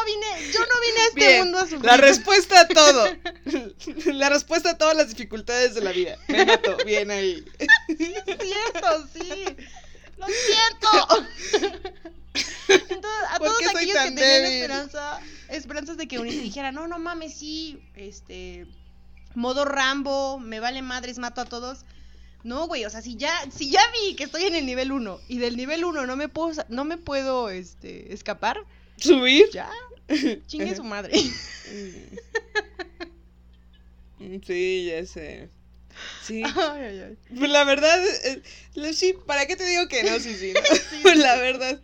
[0.06, 1.84] vine, yo no vine a este Bien, mundo a sufrir.
[1.84, 3.06] la respuesta a todo.
[4.14, 6.18] la respuesta a todas las dificultades de la vida.
[6.30, 7.44] Me mato, bien ahí.
[7.88, 9.44] Sí, es cierto, sí.
[10.16, 10.88] Lo siento.
[12.70, 16.98] Entonces, a ¿Por todos aquellos que tenían esperanza, esperanzas de que Eunice dijera, no, no
[16.98, 18.68] mames, sí, este,
[19.36, 21.86] modo Rambo, me vale madres, mato a todos.
[22.44, 25.20] No, güey, o sea, si ya, si ya vi que estoy en el nivel 1
[25.28, 28.58] y del nivel 1 no me puedo, no me puedo, este, escapar,
[28.98, 29.48] ¿Subir?
[29.52, 29.70] ya,
[30.48, 31.13] chingue su madre.
[34.20, 35.50] Mm, Sí, ya sé.
[36.24, 36.44] Sí.
[36.56, 37.18] Ay, ay, ay.
[37.38, 40.20] Pues la verdad, eh, sí, ¿para qué te digo que no?
[40.20, 40.54] Sí, sí.
[41.04, 41.15] ¿no?
[41.15, 41.82] la verdad.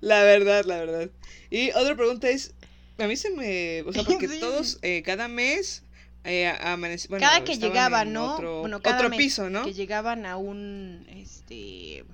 [0.00, 1.10] La verdad, la verdad.
[1.50, 2.54] Y otra pregunta es,
[2.98, 5.82] a mí se me, o sea, porque todos eh, cada mes
[6.28, 6.52] eh,
[7.08, 8.34] bueno, cada que llegaban, ¿no?
[8.34, 9.64] Otro, bueno, cada otro piso, ¿no?
[9.64, 12.04] Que llegaban a un, este,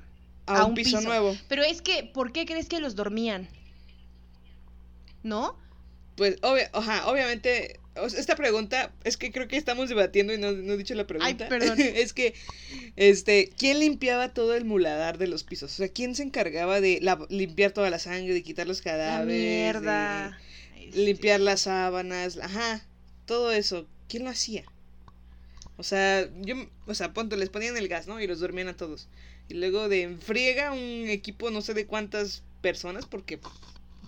[0.47, 1.09] A, a un, un piso, piso.
[1.09, 1.37] nuevo.
[1.49, 3.49] Pero es que, ¿por qué crees que los dormían?
[5.23, 5.59] ¿No?
[6.17, 7.81] Pues, obvia- ajá, obviamente,
[8.17, 11.49] esta pregunta, es que creo que estamos debatiendo y no, no he dicho la pregunta.
[11.49, 11.77] perdón.
[11.81, 12.35] es que,
[12.97, 15.73] este, ¿quién limpiaba todo el muladar de los pisos?
[15.73, 18.93] O sea, ¿quién se encargaba de la- limpiar toda la sangre, de quitar los La
[18.93, 19.43] cadáveres?
[19.43, 20.39] mierda.
[20.77, 22.85] de este, limpiar las sábanas, ajá,
[23.27, 24.65] todo eso, ¿quién lo hacía?
[25.77, 26.55] O sea, yo,
[26.87, 28.21] o sea, punto, les ponían el gas, ¿no?
[28.21, 29.09] Y los dormían a todos.
[29.49, 33.39] Y luego de enfriega un equipo no sé de cuántas personas, porque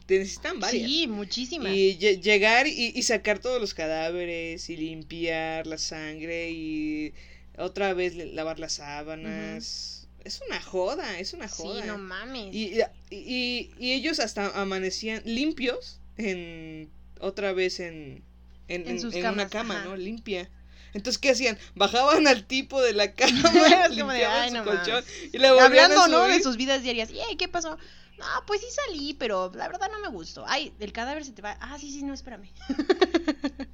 [0.07, 0.89] te necesitan varias.
[0.89, 1.73] Sí, muchísimas.
[1.73, 7.13] Y lle- llegar y, y sacar todos los cadáveres y limpiar la sangre y
[7.59, 10.09] otra vez lavar las sábanas.
[10.25, 11.85] Es una joda, es una Sí, joda.
[11.87, 12.55] no mames.
[12.55, 12.79] y,
[13.11, 16.89] y- y ellos hasta amanecían limpios en
[17.21, 18.23] otra vez en,
[18.69, 19.85] en, una cama, ajá.
[19.85, 19.97] ¿no?
[19.97, 20.51] Limpia.
[20.95, 21.59] Entonces, ¿qué hacían?
[21.75, 25.31] Bajaban al tipo de la cama, de, limpiaban "Ay, su no colchón mames".
[25.33, 26.23] y le volvían Hablando, a ¿no?
[26.25, 26.43] De subir.
[26.43, 27.11] sus vidas diarias.
[27.11, 27.77] Y, "Ey, ¿qué pasó?
[28.19, 30.45] No, pues sí salí, pero la verdad no me gustó.
[30.49, 31.59] Ay, el cadáver se te va.
[31.61, 32.49] Ah, sí, sí, no, espérame.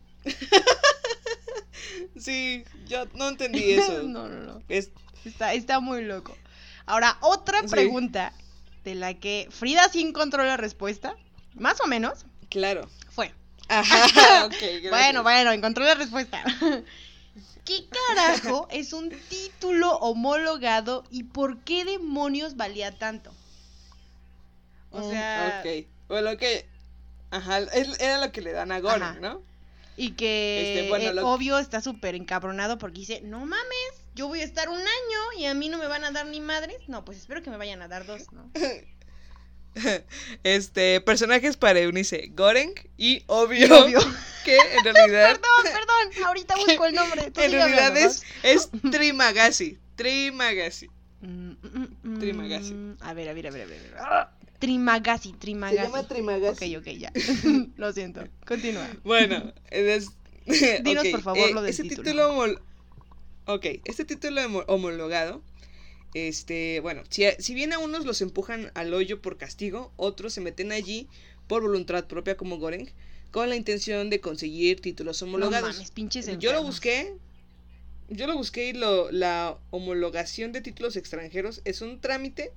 [2.19, 4.03] Sí, yo no entendí eso.
[4.05, 4.63] no, no, no.
[4.69, 4.91] Es,
[5.25, 6.37] Está, está muy loco.
[6.87, 7.69] Ahora, otra Sí.
[7.69, 8.33] pregunta
[8.85, 11.15] de la que Frida sí encontró la respuesta,
[11.55, 12.89] más o menos, claro.
[13.11, 13.33] fue.
[13.69, 14.91] Ajá, ok, gracias.
[14.91, 16.43] Bueno, bueno, encontró la respuesta.
[17.65, 17.85] ¿Qué
[18.17, 23.33] carajo es un título homologado y por qué demonios valía tanto?
[24.91, 25.87] O Mm, sea, Ok.
[26.09, 26.67] Bueno, que.
[27.31, 29.17] Ajá, es- era lo que le dan a Ajá.
[29.21, 29.41] ¿no?
[29.97, 34.27] y que Este, bueno, eh, lo- obvio está súper encabronado porque dice, no mames, yo
[34.29, 36.77] voy a estar un año y a mí no me van a dar ni madres.
[36.89, 38.51] No, pues espero que me vayan a dar dos, ¿no?
[40.45, 44.01] Este, personajes para Eunice, Goreng y obvio, Obvio.
[44.45, 47.31] que en realidad, Perdón, perdón, ahorita busco el nombre.
[47.31, 50.89] tú en realidad hablando, es, es Trimagasi, Trimagasi.
[51.21, 52.75] Mm, mm, mm, Trimagasi.
[52.75, 53.79] mm, A ver, a ver, a ver, a ver.
[53.79, 53.95] a ver.
[53.99, 56.07] Ah, Trimagasi, Trimagasi.
[56.09, 56.77] Trimagasi.
[56.77, 57.13] Ok, ok, ya.
[57.77, 58.23] Lo siento.
[58.47, 58.87] Continúa.
[59.05, 60.11] Bueno, es...
[60.83, 62.33] Dinos, ok, por favor, eh, lo del este título.
[62.33, 62.61] homol-
[63.47, 65.43] Ok, este título homo- homologado,
[66.15, 70.33] este, bueno, si, a- si bien a unos los empujan al hoyo por castigo, otros
[70.35, 71.09] se meten allí
[71.49, 72.89] por voluntad propia como Goreng,
[73.31, 75.75] con la intención de conseguir títulos No homologados.
[75.75, 77.15] mames, pinches yo lo busqué,
[78.09, 82.53] yo lo busqué y lo, la homologación de títulos extranjeros es un trámite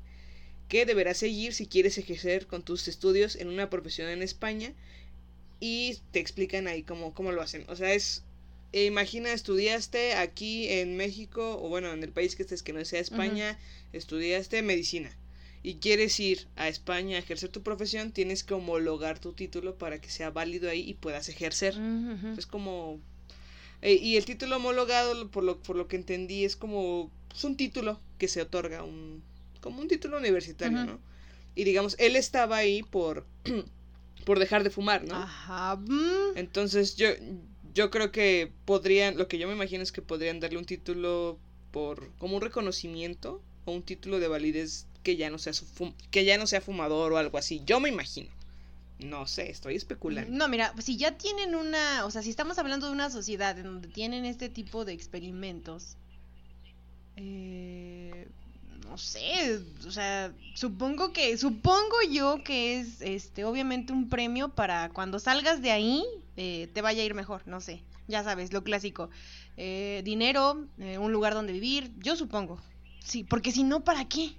[0.67, 4.73] que deberás seguir si quieres ejercer con tus estudios en una profesión en España
[5.59, 7.65] y te explican ahí cómo, cómo lo hacen.
[7.69, 8.23] O sea, es,
[8.71, 12.83] eh, imagina, estudiaste aquí en México, o bueno, en el país que estés que no
[12.85, 13.57] sea España,
[13.93, 15.15] estudiaste medicina
[15.63, 19.99] y quieres ir a España a ejercer tu profesión, tienes que homologar tu título para
[19.99, 21.75] que sea válido ahí y puedas ejercer.
[22.37, 22.99] Es como...
[23.81, 27.11] eh, y el título homologado, por lo, por lo que entendí, es como...
[27.35, 29.23] Es un título que se otorga, un,
[29.61, 30.77] como un título universitario.
[30.85, 30.99] ¿no?
[31.55, 33.25] Y digamos, él estaba ahí por,
[34.25, 35.15] por dejar de fumar, ¿no?
[35.15, 35.75] Ajá.
[35.77, 37.07] mm, Entonces yo,
[37.75, 41.37] yo creo que podrían, lo que yo me imagino es que podrían darle un título
[41.71, 45.53] por, como un reconocimiento o un título de validez que ya no sea
[46.09, 47.61] que ya no sea fumador o algo así.
[47.65, 48.29] Yo me imagino.
[48.99, 50.31] No sé, estoy especulando.
[50.31, 53.65] No, mira, si ya tienen una, o sea, si estamos hablando de una sociedad en
[53.65, 55.97] donde tienen este tipo de experimentos,
[57.17, 58.29] eh,
[58.85, 64.89] no sé, o sea, supongo que, supongo yo que es, este, obviamente un premio para
[64.89, 66.05] cuando salgas de ahí
[66.37, 69.09] eh, te vaya a ir mejor, no sé, ya sabes, lo clásico,
[69.57, 72.61] eh, dinero, eh, un lugar donde vivir, yo supongo,
[72.99, 74.33] sí, porque si no, ¿para qué?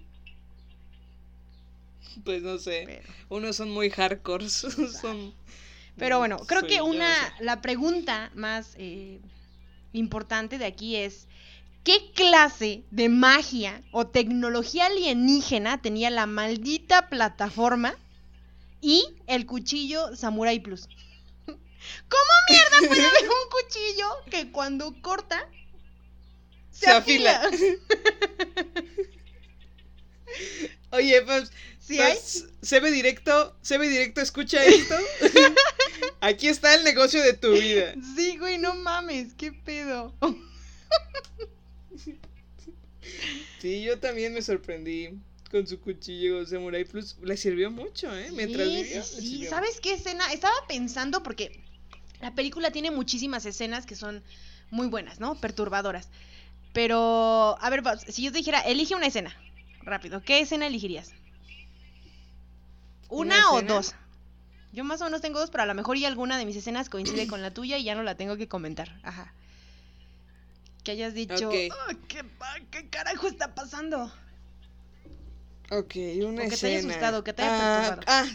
[2.24, 5.34] Pues no sé, unos son muy hardcore, son...
[5.98, 7.08] Pero bueno, creo que una,
[7.40, 8.76] la pregunta más
[9.92, 11.26] importante de aquí es,
[11.86, 17.94] ¿Qué clase de magia o tecnología alienígena tenía la maldita plataforma
[18.80, 20.88] y el cuchillo Samurai Plus?
[21.46, 25.48] ¿Cómo mierda puede haber un cuchillo que cuando corta
[26.72, 27.40] se, afila?
[30.90, 34.96] Oye, pues, ¿Sí pues, se ve directo, se ve directo, escucha esto.
[36.20, 37.94] Aquí está el negocio de tu vida.
[38.16, 40.12] Sí, güey, no mames, qué pedo.
[43.60, 45.10] Sí, yo también me sorprendí
[45.50, 47.16] con su cuchillo Samurai Plus.
[47.22, 48.30] Le sirvió mucho, ¿eh?
[48.32, 49.02] Mientras vivía.
[49.02, 50.32] Sí, ¿sabes qué escena?
[50.32, 51.64] Estaba pensando porque
[52.20, 54.22] la película tiene muchísimas escenas que son
[54.70, 55.34] muy buenas, ¿no?
[55.36, 56.08] Perturbadoras.
[56.72, 59.34] Pero, a ver, si yo te dijera, elige una escena,
[59.82, 61.12] rápido, ¿qué escena elegirías?
[63.08, 63.94] ¿Una, o dos?
[64.72, 66.90] Yo más o menos tengo dos, pero a lo mejor y alguna de mis escenas
[66.90, 69.00] coincide con la tuya y ya no la tengo que comentar.
[69.02, 69.32] Ajá
[70.86, 71.88] que hayas dicho, ah,
[72.70, 74.04] ¿qué, carajo está pasando?
[75.72, 78.02] Ok, una o que te haya asustado, que te haya ah, perturbado.
[78.06, 78.26] Ah,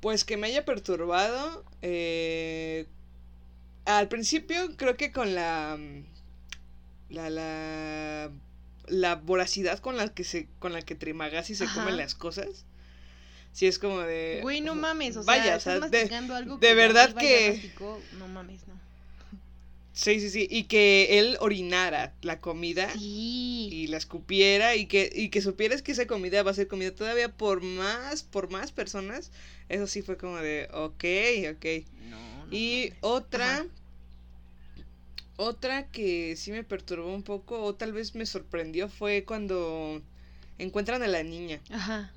[0.00, 1.64] pues que me haya perturbado.
[1.80, 2.88] Eh,
[3.84, 5.78] al principio creo que con la,
[7.08, 8.32] la, la,
[8.88, 12.66] la voracidad con la que se, con la que Trimagasi se comen las cosas.
[13.52, 14.40] Sí, es como de.
[14.42, 17.72] Güey, no mames, o sea, vaya, o sea, de, algo de verdad que.
[18.18, 18.89] no mames, no.
[19.92, 20.46] Sí, sí, sí.
[20.50, 22.90] Y que él orinara la comida.
[22.96, 24.76] Y la escupiera.
[24.76, 28.22] Y que, y que supieras que esa comida va a ser comida todavía por más,
[28.22, 29.30] por más personas.
[29.68, 31.04] Eso sí fue como de, ok,
[31.54, 31.66] ok.
[32.50, 33.66] y otra.
[35.36, 40.02] Otra que sí me perturbó un poco, o tal vez me sorprendió, fue cuando
[40.58, 41.60] encuentran a la niña.
[41.70, 42.12] Ajá.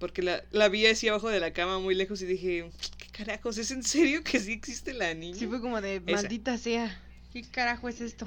[0.00, 3.56] Porque la, la vi así abajo de la cama muy lejos y dije, ¿qué carajos?
[3.58, 5.38] ¿Es en serio que sí existe la niña?
[5.38, 7.00] Sí, fue como de, maldita sea.
[7.36, 8.26] ¿Qué carajo es esto?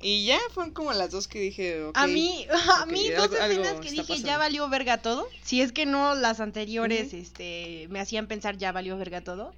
[0.00, 1.90] Y ya fueron como las dos que dije.
[1.92, 2.46] a mí,
[2.80, 5.28] a mí dos escenas que dije ya valió verga todo.
[5.42, 9.52] Si es que no las anteriores, este, me hacían pensar ya valió verga todo.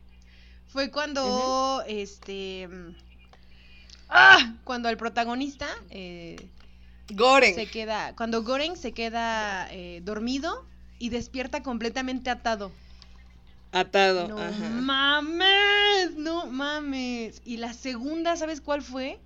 [0.67, 2.69] Fue cuando, este,
[4.09, 4.57] ¡ah!
[4.65, 6.45] cuando el protagonista, eh,
[7.11, 10.67] Goren, se queda, cuando Goren se queda eh, dormido
[10.99, 12.73] y despierta completamente atado.
[13.73, 14.29] Atado.
[14.29, 14.39] No
[14.83, 17.43] mames, no mames.
[17.45, 19.19] Y la segunda, ¿sabes cuál fue?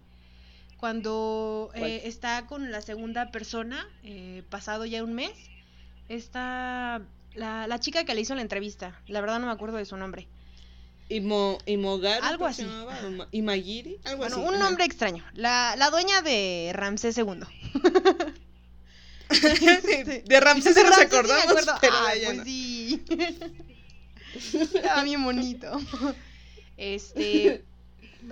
[0.78, 5.30] Cuando eh, está con la segunda persona, eh, pasado ya un mes,
[6.08, 7.02] está
[7.34, 9.00] la, chica que le hizo la entrevista.
[9.06, 10.26] La verdad no me acuerdo de su nombre.
[11.08, 11.58] Imo,
[12.22, 12.66] algo así.
[13.30, 15.24] Imagiri, algo bueno, Un nombre extraño.
[15.34, 17.24] La, la dueña de Ramsés II.
[20.24, 23.04] de, Ramsés se nos acordamos, pero pues sí.
[24.34, 25.80] Estaba bien bonito.
[26.76, 27.64] Este,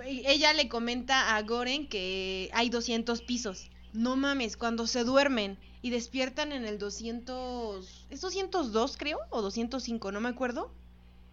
[0.05, 3.69] ella le comenta a Goren que hay 200 pisos.
[3.93, 9.19] No mames, cuando se duermen y despiertan en el 200, ¿es 202 creo?
[9.29, 10.11] ¿O 205?
[10.11, 10.71] No me acuerdo.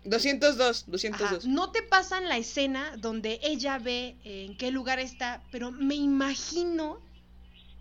[0.04, 1.46] 202, 202.
[1.46, 7.00] No te pasan la escena donde ella ve en qué lugar está, pero me imagino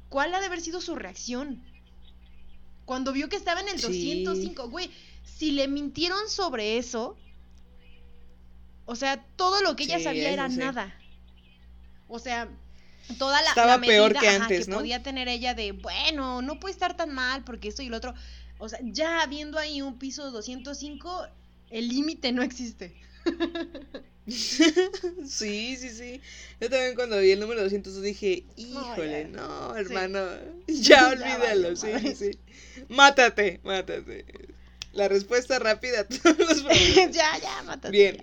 [0.10, 1.64] cuál ha de haber sido su reacción.
[2.86, 4.90] Cuando vio que estaba en el 205, güey,
[5.28, 7.18] si le mintieron sobre eso,
[8.86, 10.96] o sea, todo lo que ella sabía era nada.
[12.08, 12.50] O sea,
[13.20, 16.96] toda la, Estaba peor que antes, que podía tener ella de, bueno, no puede estar
[16.96, 18.14] tan mal porque esto y lo otro.
[18.60, 21.28] O sea, ya habiendo ahí un piso 205,
[21.70, 22.96] el límite no existe.
[24.28, 26.22] sí, sí, sí.
[26.60, 30.26] Yo también cuando vi el número 200 dije, híjole, no, hermano,
[30.68, 32.32] ya olvídalo, sí, sí.
[32.90, 34.26] Mátate, mátate.
[34.98, 37.16] La respuesta rápida a todos los problemas.
[37.16, 37.92] ya, ya, mátate.
[37.92, 38.18] Bien.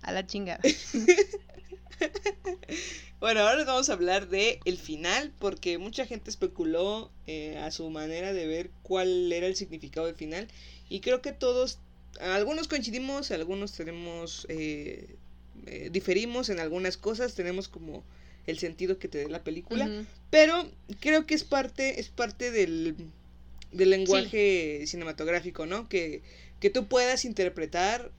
[0.00, 0.62] A la chingada.
[3.20, 7.70] bueno, ahora les vamos a hablar de el final, porque mucha gente especuló eh, a
[7.70, 10.48] su manera de ver cuál era el significado del final.
[10.88, 11.80] Y creo que todos,
[12.18, 15.16] algunos coincidimos, algunos tenemos, eh,
[15.66, 18.02] eh, diferimos en algunas cosas, tenemos como
[18.46, 20.66] el sentido que te dé la película, pero
[21.00, 22.94] creo que es parte, es parte del,
[23.72, 25.88] del lenguaje cinematográfico, ¿no?
[25.88, 26.22] Que,
[26.60, 28.10] que tú puedas interpretar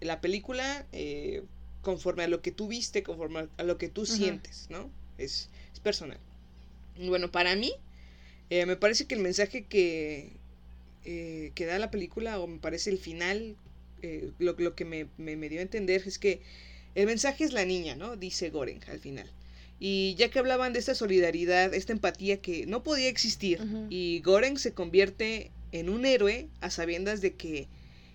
[0.00, 1.42] la película eh,
[1.82, 4.90] conforme a lo que tú viste, conforme a lo que tú sientes, ¿no?
[5.18, 6.18] Es, es personal.
[6.98, 7.72] Bueno, para mí,
[8.50, 10.32] eh, me parece que el mensaje que,
[11.04, 13.56] eh, que da la película, o me parece el final,
[14.38, 16.40] lo, lo, que me, me, dio a entender es que
[16.96, 18.16] el mensaje es la niña, ¿no?
[18.16, 19.30] Dice Goren al final.
[19.78, 23.60] Y ya que hablaban de esta solidaridad, esta empatía que no podía existir,
[23.90, 27.66] y Goren se convierte en un héroe a sabiendas de que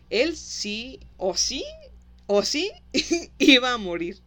[0.09, 1.63] él sí, o sí,
[2.25, 2.71] o sí,
[3.39, 4.19] iba a morir.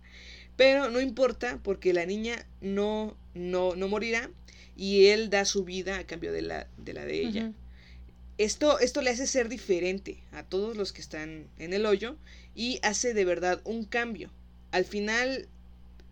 [0.56, 4.30] Pero no importa porque la niña no, no, no morirá
[4.76, 7.52] y él da su vida a cambio de la de, la de ella.
[8.38, 12.16] Esto, esto le hace ser diferente a todos los que están en el hoyo
[12.54, 14.30] y hace de verdad un cambio.
[14.70, 15.48] Al final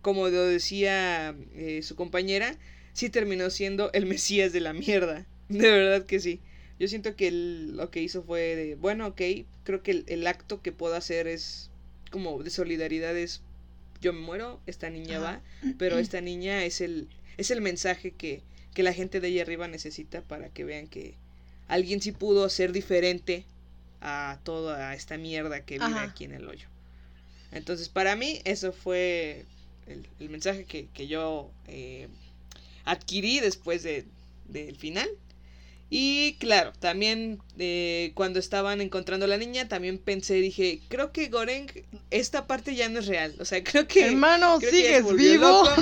[0.09, 2.57] como lo decía eh, su compañera,
[2.93, 5.27] sí terminó siendo el Mesías de la mierda.
[5.49, 6.39] De verdad que sí.
[6.79, 9.21] Yo siento que lo que hizo fue de, bueno, ok,
[9.63, 11.69] creo que el, acto que puedo hacer es
[12.09, 13.43] como de solidaridad es,
[14.01, 15.41] yo me muero, esta niña va,
[15.77, 17.07] pero esta niña es el,
[17.37, 18.41] es el mensaje que,
[18.73, 21.13] que la gente de allá arriba necesita para que vean que
[21.67, 23.45] alguien sí pudo ser diferente
[24.01, 26.67] a toda esta mierda que vive aquí en el hoyo.
[27.51, 29.45] Entonces, para mí, eso fue
[29.89, 32.07] el, mensaje que, yo eh,
[32.85, 34.05] adquirí después de,
[34.47, 35.09] del final.
[35.91, 41.29] Y claro, también eh, cuando estaban encontrando a la niña, también pensé, dije, creo que
[41.29, 41.67] Goreng,
[42.11, 43.35] esta parte ya no es real.
[43.39, 44.05] O sea, creo que...
[44.05, 45.63] Hermano, sigues vivo.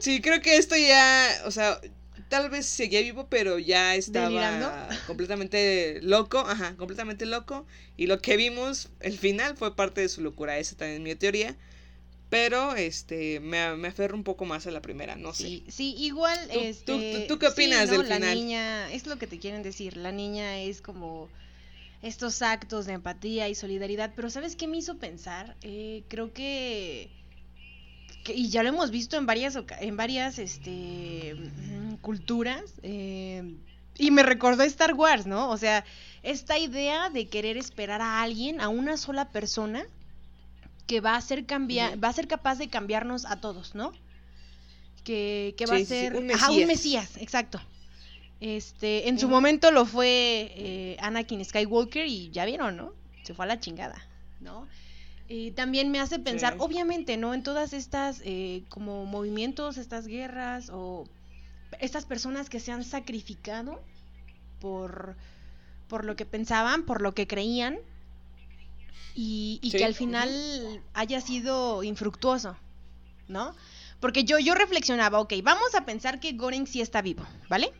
[0.00, 1.80] Sí, creo que esto ya, o sea,
[2.28, 7.66] tal vez seguía vivo, pero ya estaba completamente loco, ajá, completamente loco.
[7.96, 11.14] Y lo que vimos, el final fue parte de su locura, esa también es mi
[11.16, 11.56] teoría.
[12.30, 15.62] Pero este me, me aferro un poco más a la primera, no sé.
[15.68, 18.34] Sí, igual ¿Tú, este, tú, qué opinas del final?
[18.34, 21.28] Niña, es lo que te quieren decir, la niña es como
[22.02, 25.56] estos actos de empatía y solidaridad, pero ¿sabes qué me hizo pensar?
[25.62, 27.10] Eh, creo que,
[28.26, 33.54] y ya lo hemos visto en varias en varias este mm, culturas eh,
[33.96, 35.50] y me recordó Star Wars, ¿no?
[35.50, 35.84] O sea,
[36.22, 39.86] esta idea de querer esperar a alguien, a una sola persona
[40.88, 43.92] que va a ser cambiar, va a ser capaz de cambiarnos a todos, ¿no?
[45.04, 46.50] Que, que va a ser un, mesías.
[46.50, 47.60] un mesías, exacto.
[48.40, 52.92] Este, en su momento lo fue eh, Anakin Skywalker y ya vieron, ¿no?
[53.22, 54.02] Se fue a la chingada,
[54.40, 54.66] ¿no?
[55.28, 57.34] Y también me hace pensar, obviamente, ¿no?
[57.34, 61.04] En todas estas eh, como movimientos, estas guerras o
[61.80, 63.78] estas personas que se han sacrificado
[64.58, 65.16] por,
[65.86, 67.78] por lo que pensaban, por lo que creían,
[69.20, 72.56] y, que al final haya sido infructuoso,
[73.26, 73.54] ¿no?
[74.00, 77.72] Porque yo, yo reflexionaba, ok, vamos a pensar que Goring sí está vivo, ¿vale?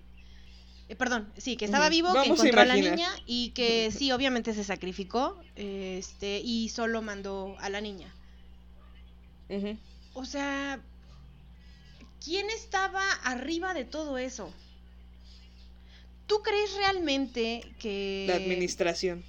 [0.88, 4.52] Eh, perdón, sí, que estaba vivo, que encontró a, la niña y que sí, obviamente
[4.52, 8.12] se sacrificó este, y solo mandó a la niña.
[10.14, 10.80] O sea,
[12.24, 14.52] ¿quién estaba arriba de todo eso?
[16.26, 18.24] ¿Tú crees realmente que...
[18.28, 19.24] La administración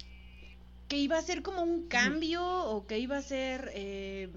[0.90, 4.28] que iba a ser como un cambio o que iba a ser, eh,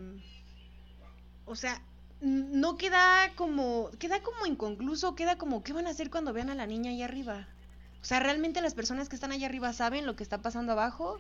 [1.46, 1.82] o sea,
[2.22, 6.56] no queda como, queda como inconcluso, queda como, ¿qué van a hacer cuando vean a
[6.56, 7.48] la niña ahí arriba?
[8.04, 11.20] O sea, ¿realmente las personas que están allá arriba saben lo que está pasando abajo?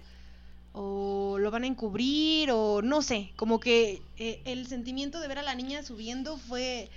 [0.71, 2.51] ¿O lo van a encubrir?
[2.51, 6.91] O no sé, como que eh, el sentimiento de ver a la niña subiendo fue,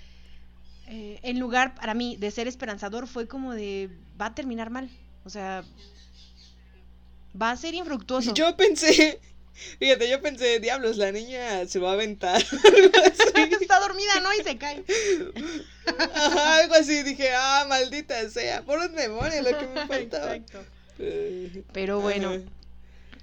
[0.89, 3.89] eh, en lugar para mí de ser esperanzador, fue como de,
[4.21, 4.91] va a terminar mal.
[5.25, 5.65] O sea,
[7.41, 8.35] Va a ser infructuoso.
[8.35, 9.21] Yo pensé,
[9.79, 12.43] fíjate, yo pensé, diablos, la niña se va a aventar.
[13.61, 14.33] Está dormida, ¿no?
[14.35, 14.85] Y se cae.
[15.87, 20.35] algo así, dije, ah, maldita sea, por un demonio lo que me faltaba.
[20.35, 20.65] Exacto.
[21.73, 22.43] Pero bueno.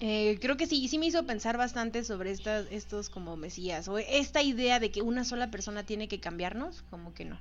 [0.06, 3.98] Eh, creo que sí, sí me hizo pensar bastante sobre estas, estos como mesías, o
[3.98, 7.40] esta idea de que una sola persona tiene que cambiarnos, como que no.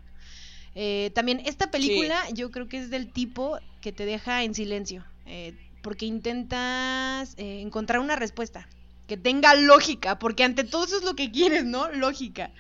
[0.74, 5.04] Eh, también esta película yo creo que es del tipo que te deja en silencio.
[5.26, 8.68] Eh, porque intentas eh, encontrar una respuesta
[9.06, 11.90] que tenga lógica, porque ante todo eso es lo que quieres, ¿no?
[11.90, 12.50] Lógica.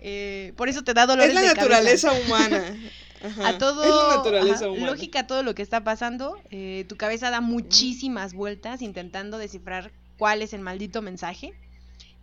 [0.00, 2.76] Eh, por eso te da dolores Es la naturaleza humana.
[3.44, 4.86] a todo, es la naturaleza humana.
[4.86, 9.90] lógica a todo lo que está pasando, eh, tu cabeza da muchísimas vueltas intentando descifrar
[10.18, 11.54] cuál es el maldito mensaje,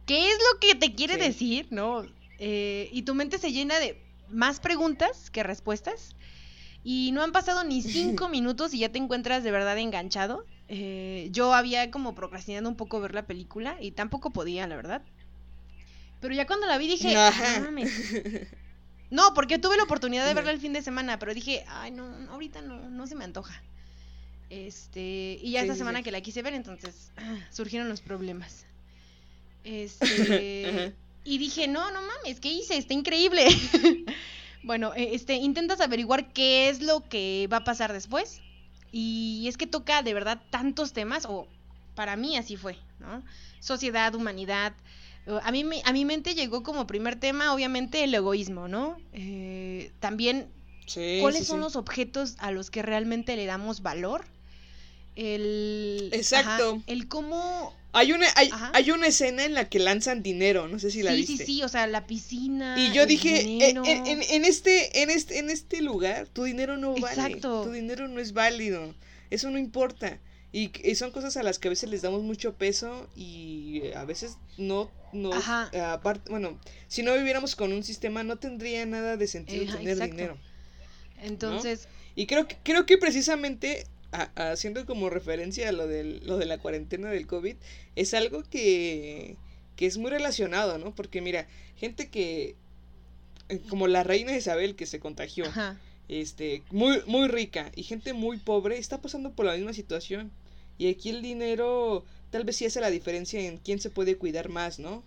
[0.05, 2.05] qué es lo que te quiere decir, ¿no?
[2.41, 6.15] y tu mente se llena de más preguntas que respuestas
[6.91, 10.43] y no han pasado ni cinco minutos y ya te encuentras de verdad enganchado.
[10.69, 15.03] Eh, yo había como procrastinado un poco ver la película y tampoco podía, la verdad.
[16.19, 17.59] Pero ya cuando la vi dije, Ajá.
[17.59, 17.91] no mames.
[19.11, 22.07] No, porque tuve la oportunidad de verla el fin de semana, pero dije, ay, no,
[22.07, 23.59] no, ahorita no, no se me antoja.
[24.51, 26.03] Este, y ya Sí, esta semana sí.
[26.03, 28.65] que la quise ver, entonces ah, surgieron los problemas.
[29.63, 32.77] Este, y dije, no, no mames, ¿qué hice?
[32.77, 33.45] Está increíble.
[34.63, 38.41] Bueno, eh, este, intentas averiguar qué es lo que va a pasar después.
[38.91, 41.47] Y es que toca de verdad tantos temas, o
[41.95, 43.23] para mí así fue, ¿no?
[43.59, 44.73] Sociedad, humanidad.
[45.43, 48.97] A mí, a mi mente llegó como primer tema, obviamente, el egoísmo, ¿no?
[49.13, 50.47] Eh, también
[50.87, 51.63] Sí, cuáles sí, son sí.
[51.63, 54.25] los objetos a los que realmente le damos valor.
[55.15, 56.09] El.
[56.13, 56.71] Exacto.
[56.75, 57.75] ajá, el cómo.
[57.91, 61.11] Hay una, hay, hay una escena en la que lanzan dinero, no sé si la
[61.11, 61.37] sí, viste.
[61.37, 62.75] sí, sí, o sea, la piscina.
[62.77, 66.43] Y yo el dije, eh, en, en- en este, en este, en este lugar, tu
[66.43, 67.07] dinero no vale.
[67.07, 67.63] Exacto.
[67.63, 68.93] Tu dinero no es válido.
[69.31, 70.19] Eso no importa.
[70.51, 73.95] Y, y son cosas a las que a veces les damos mucho peso y eh,
[73.95, 74.89] a veces no
[75.33, 75.69] Ajá.
[75.71, 79.77] eh, aparte, bueno, si no viviéramos con un sistema no tendría nada de sentido Ajá,
[79.77, 80.15] tener exacto.
[80.15, 80.37] dinero.
[81.21, 86.37] Entonces, Y creo que, creo que precisamente a- haciendo como referencia a lo, del, lo
[86.37, 87.55] de la cuarentena del COVID,
[87.95, 89.37] es algo que,
[89.75, 90.93] que es muy relacionado, ¿no?
[90.95, 92.55] Porque mira, gente que,
[93.49, 95.79] eh, como la reina Isabel que se contagió, ajá.
[96.07, 100.31] este, muy, muy rica, y gente muy pobre está pasando por la misma situación.
[100.77, 104.49] Y aquí el dinero tal vez sí hace la diferencia en quién se puede cuidar
[104.49, 105.03] más, ¿no?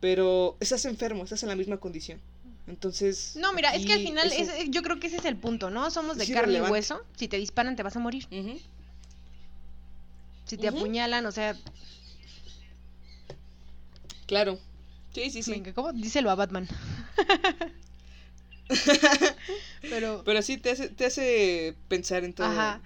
[0.00, 2.20] Pero estás enfermo, estás en la misma condición.
[2.68, 3.32] Entonces...
[3.36, 5.70] No, mira, es que al final eso- es- yo creo que ese es el punto,
[5.70, 5.90] ¿no?
[5.90, 7.02] Somos de carne y hueso.
[7.16, 8.26] Si te disparan, te vas a morir.
[10.44, 11.56] Si te apuñalan, o sea,
[14.26, 14.58] Claro.
[15.14, 15.50] Sí, sí, sí.
[15.52, 15.92] venga, ¿cómo?
[15.92, 16.68] Díselo a Batman.
[19.80, 22.46] Pero, Pero sí te hace, te hace pensar en todo.
[22.46, 22.80] ajá.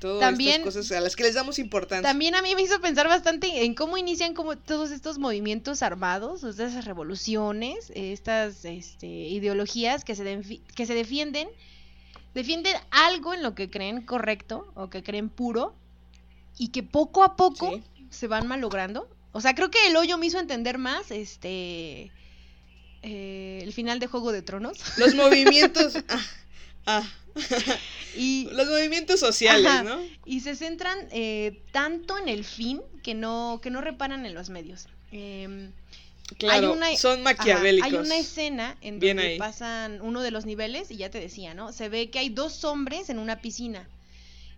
[0.00, 2.02] Todas También- estas cosas a las que les damos importancia.
[2.08, 6.42] También a mí me hizo pensar bastante en cómo inician como todos estos movimientos armados,
[6.44, 11.48] o sea, esas revoluciones, estas este, ideologías que se, que se defienden,
[12.34, 15.74] defienden algo en lo que creen correcto o que creen puro
[16.56, 17.82] y que poco a poco Sí.
[18.10, 19.08] se van malogrando.
[19.32, 22.10] O sea, creo que el hoyo me hizo entender más este
[23.02, 25.96] eh, el final de Juego de Tronos Los movimientos.
[26.08, 26.20] ah,
[26.86, 27.02] ah,
[28.16, 29.82] y los movimientos sociales, Ajá.
[29.82, 30.00] ¿no?
[30.24, 34.50] y se centran eh, tanto en el fin que no que no reparan en los
[34.50, 34.86] medios.
[35.12, 35.72] Em,
[36.38, 37.92] Claro, una- son Ajá, maquiavélicos.
[37.92, 39.38] hay una escena en Bien donde ahí.
[39.38, 41.70] pasan uno de los niveles y ya te decía, ¿no?
[41.70, 43.86] Se ve que hay dos hombres en una piscina.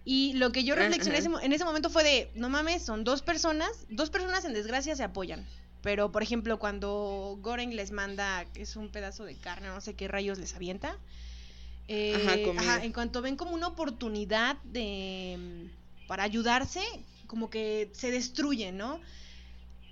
[0.05, 3.21] Y lo que yo Ah, reflexioné en ese momento fue de, no mames, son dos
[3.21, 5.45] personas, dos personas en desgracia se apoyan.
[5.83, 9.95] Pero, por ejemplo, cuando Goren les manda, que es un pedazo de carne, no sé
[9.95, 10.97] qué rayos les avienta.
[11.89, 15.69] Eh, Ajá, en cuanto ven como una oportunidad de
[16.07, 16.81] para ayudarse,
[17.27, 19.01] como que se destruyen, ¿no?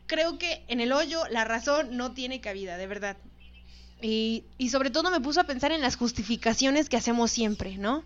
[0.07, 3.17] creo que en el hoyo la razón no tiene cabida, de verdad.
[4.01, 8.05] Y, y sobre todo me puso a pensar en las justificaciones que hacemos siempre, ¿no?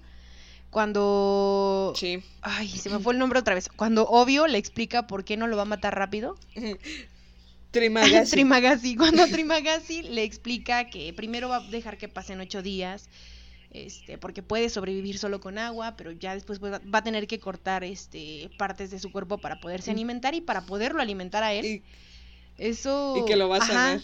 [0.70, 1.94] Cuando...
[1.96, 2.22] Sí.
[2.42, 3.68] Ay, se me fue el nombre otra vez.
[3.74, 6.38] Cuando Obvio le explica por qué no lo va a matar rápido.
[7.70, 8.30] Trimagasi.
[8.30, 8.96] Trimagasi.
[8.96, 13.08] Cuando Trimagasi le explica que primero va a dejar que pasen ocho días,
[13.70, 17.40] este, porque puede sobrevivir solo con agua, pero ya después va va a tener que
[17.40, 19.92] cortar este, partes de su cuerpo para poderse Mm.
[19.92, 21.64] alimentar y para poderlo alimentar a él.
[21.66, 21.84] y,
[22.58, 23.14] Eso.
[23.14, 24.00] y que lo va a ajá, sanar.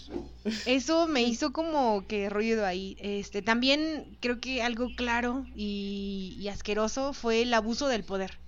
[0.64, 2.96] Eso me hizo como que ruido ahí.
[3.00, 8.40] Este, también creo que algo claro y, y asqueroso fue el abuso del poder.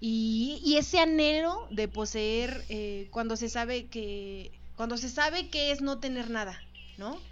[0.00, 4.60] Y, y ese anhelo de poseer eh, cuando se sabe que.
[4.74, 7.22] Cuando se sabe que es no tener nada, ¿no?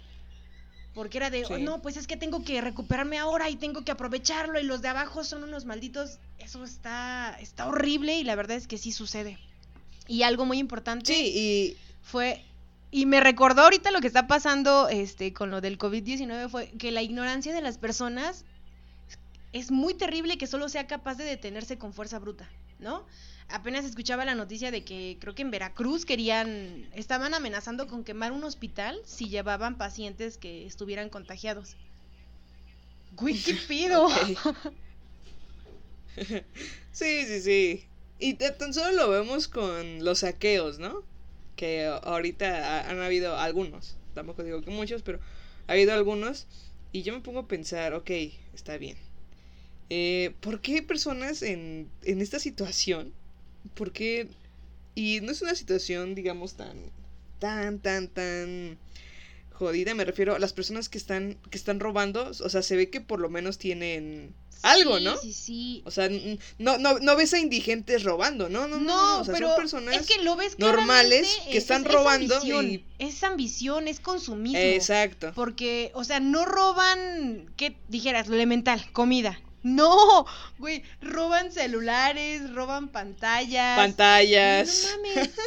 [0.93, 1.53] Porque era de, Sí.
[1.53, 4.81] "Oh, no, pues es que tengo que recuperarme ahora y tengo que aprovecharlo y los
[4.81, 6.19] de abajo son unos malditos.
[6.39, 9.37] Eso está, está horrible y la verdad es que sí sucede.
[10.07, 12.43] Y algo muy importante Sí, y fue
[12.93, 16.91] y me recordó ahorita lo que está pasando este con lo del COVID-19 fue que
[16.91, 18.43] la ignorancia de las personas
[19.53, 23.05] es muy terrible que solo sea capaz de detenerse con fuerza bruta, ¿no?
[23.53, 28.31] Apenas escuchaba la noticia de que creo que en Veracruz querían estaban amenazando con quemar
[28.31, 31.77] un hospital si llevaban pacientes que estuvieran contagiados.
[33.11, 34.07] Güey, ¿qué pido?
[36.91, 37.89] Sí, sí, sí.
[38.17, 41.05] Y ta- tan solo lo vemos con los saqueos, ¿no?
[41.55, 42.47] Que ahorita
[42.81, 43.99] ha- han habido algunos.
[44.13, 45.19] Tampoco digo que muchos, pero
[45.67, 46.47] ha habido algunos.
[46.91, 48.09] Y yo me pongo a pensar, ok,
[48.53, 48.97] está bien.
[49.89, 53.15] Eh, ¿Por qué personas en, en esta situación?
[53.75, 54.27] ¿Por qué?
[54.95, 56.77] Y no es una situación, digamos, tan,
[57.39, 58.77] tan, tan, tan
[59.53, 62.89] jodida, me refiero a las personas que están, que están robando, o sea, se ve
[62.89, 64.33] que por lo menos tienen
[64.63, 65.17] algo, Sí, ¿no?
[65.17, 65.81] Sí, sí.
[65.85, 66.09] O sea,
[66.57, 69.55] no, no, no ves a indigentes robando, no, no, no, No, o sea, pero son
[69.57, 73.23] personas es que lo ves normales que es- están es- es robando ambición, y- Es
[73.23, 74.59] ambición, es consumismo.
[74.59, 75.31] Exacto.
[75.35, 78.27] Porque, o sea, no roban, ¿qué dijeras?
[78.27, 79.39] Lo elemental, comida.
[79.63, 80.25] No,
[80.57, 83.77] güey, roban celulares, roban pantallas.
[83.77, 84.87] Pantallas.
[84.91, 85.31] No mames.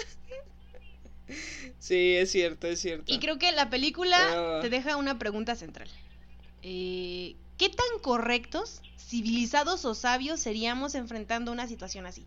[1.78, 3.12] Sí, es cierto, es cierto.
[3.12, 5.88] Y creo que la película Pero- te deja una pregunta central.
[6.62, 12.24] Eh, ¿Qué tan correctos, civilizados o sabios seríamos enfrentando una situación así?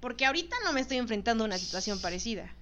[0.00, 2.52] Porque ahorita no me estoy enfrentando a una situación parecida.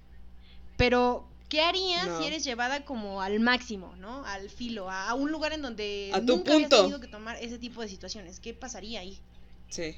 [0.77, 2.19] Pero, ¿qué harías No.
[2.21, 4.25] si eres llevada como al máximo, ¿no?
[4.27, 7.59] Al filo, a, a un lugar en donde A nunca habías tenido que tomar ese
[7.59, 8.41] tipo de situaciones?
[8.41, 9.19] ¿Qué pasaría ahí?
[9.71, 9.95] Sí.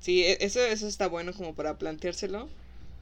[0.00, 2.48] Sí, e- eso, eso está bueno como para planteárselo.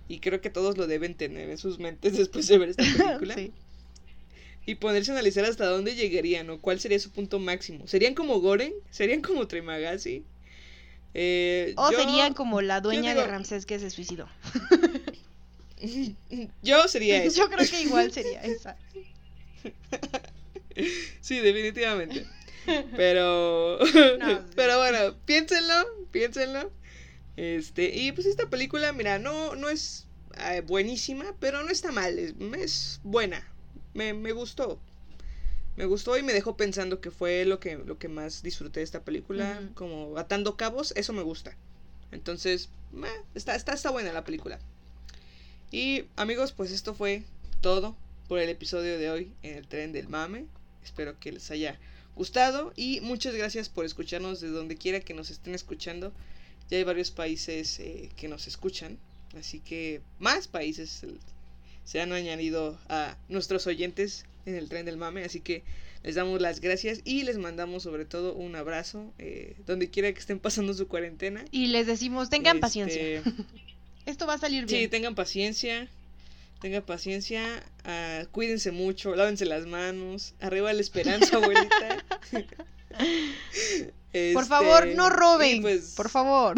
[0.09, 3.35] Y creo que todos lo deben tener en sus mentes después de ver esta película.
[3.35, 3.53] Sí.
[4.69, 7.87] Y ponerse a analizar hasta dónde llegarían o cuál sería su punto máximo.
[7.87, 8.73] ¿Serían como Goren?
[8.91, 10.25] ¿Serían como Trimagasi?
[11.15, 14.29] Eh, O yo- serían como la dueña de Ramsés que se suicidó.
[16.63, 17.39] Yo sería eso.
[17.39, 18.77] Yo creo que igual sería esa.
[21.23, 22.27] Sí, definitivamente.
[22.97, 23.79] Pero.
[23.79, 24.45] No.
[24.55, 26.71] Pero bueno, piénsenlo, piénsenlo.
[27.37, 30.07] Este, y pues esta película, mira, no, no es
[30.39, 33.47] eh, buenísima, pero no está mal, es, es buena.
[33.95, 34.79] Me, me gustó.
[35.77, 38.85] Me gustó y me dejó pensando que fue lo que, lo que más disfruté de
[38.85, 39.61] esta película.
[39.75, 41.57] Como atando cabos, eso me gusta.
[42.13, 44.59] Entonces, meh, está, está, está buena la película.
[45.71, 47.23] Y amigos, pues esto fue
[47.61, 47.97] todo
[48.29, 50.47] por el episodio de hoy en el tren del mame.
[50.85, 51.79] Espero que les haya
[52.15, 56.13] gustado y muchas gracias por escucharnos de donde quiera que nos estén escuchando.
[56.71, 58.99] Ya hay varios países eh, que nos escuchan,
[59.39, 61.05] así que más países
[61.85, 65.63] se han añadido a nuestros oyentes en el tren del mame, así que
[66.03, 70.21] les damos las gracias y les mandamos sobre todo un abrazo eh, donde quiera que
[70.21, 71.45] estén pasando su cuarentena.
[71.51, 73.23] Y les decimos, tengan Este, paciencia.
[74.07, 74.83] Esto va a salir bien.
[74.83, 75.89] Sí, tengan paciencia.
[76.61, 77.63] Tengan paciencia.
[77.85, 79.15] ah, cuídense mucho.
[79.15, 80.35] Lávense las manos.
[80.41, 82.05] Arriba la esperanza, abuelita.
[82.31, 82.43] Por
[84.13, 85.61] Este, favor, no y roben.
[85.63, 86.57] pues, Por favor.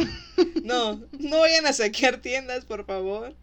[0.63, 3.35] No, no vayan a saquear tiendas, por favor.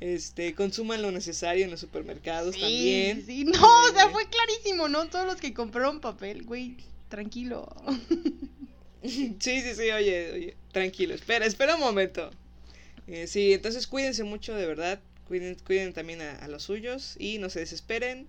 [0.00, 3.26] Este, consuman lo necesario en los supermercados Sí, también.
[3.26, 3.44] sí.
[3.44, 5.06] No, o sea, Eh, fue clarísimo, ¿no?
[5.08, 6.76] Todos los que compraron papel, güey.
[7.08, 7.68] Tranquilo.
[9.02, 12.30] Sí, sí, sí, oye, oye, tranquilo, espera, espera un momento.
[13.10, 15.00] Eh, sí, entonces cuídense mucho, de verdad.
[15.26, 18.26] Cuiden, cuiden también a, a los suyos y no se desesperen.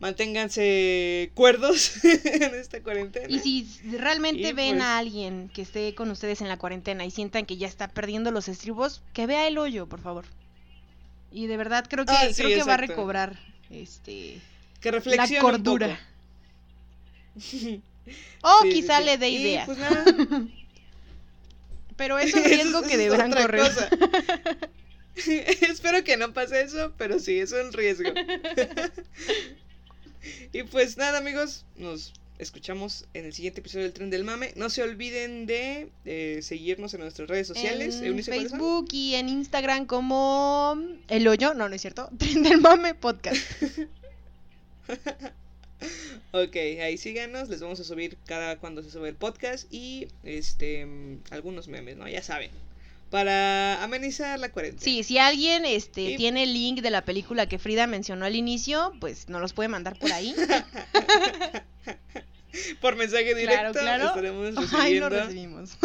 [0.00, 3.26] Manténganse cuerdos en esta cuarentena.
[3.28, 7.04] Y si realmente Y, ven pues- a alguien que esté con ustedes en la cuarentena
[7.04, 10.24] y sientan que ya está perdiendo los estribos, que vea el hoyo, por favor.
[11.32, 13.38] Y de verdad creo que Ah, sí, creo que va a recobrar
[13.70, 14.40] este
[14.80, 16.00] que la cordura.
[17.36, 17.82] Un poco.
[18.42, 19.04] O Sí, quizá sí.
[19.04, 19.66] le dé ideas.
[19.66, 20.04] pues nada,
[22.00, 23.60] Pero es un riesgo es- que deberán correr.
[23.60, 23.90] cosa.
[25.68, 28.08] Espero que no pase eso, pero sí, es un riesgo.
[30.54, 34.54] y pues nada, amigos, nos escuchamos en el siguiente episodio del Tren del Mame.
[34.56, 38.00] No se olviden de eh, seguirnos en nuestras redes sociales.
[38.00, 38.24] En.
[38.24, 43.42] Facebook y en Instagram como El Hoyo, no, no es cierto, Tren del Mame Podcast.
[46.32, 50.86] Ok, ahí síganos, les vamos a subir cada cuando se sube el podcast y este
[51.30, 52.06] algunos memes, ¿no?
[52.08, 52.50] Ya saben.
[53.10, 54.82] Para amenizar la cuarentena.
[54.84, 58.36] Sí, si alguien este Y- tiene el link de la película que Frida mencionó al
[58.36, 60.34] inicio, pues nos los puede mandar por ahí.
[62.80, 64.06] Por mensaje directo claro, claro.
[64.08, 65.78] estaremos Ahí lo recibiendo recibimos.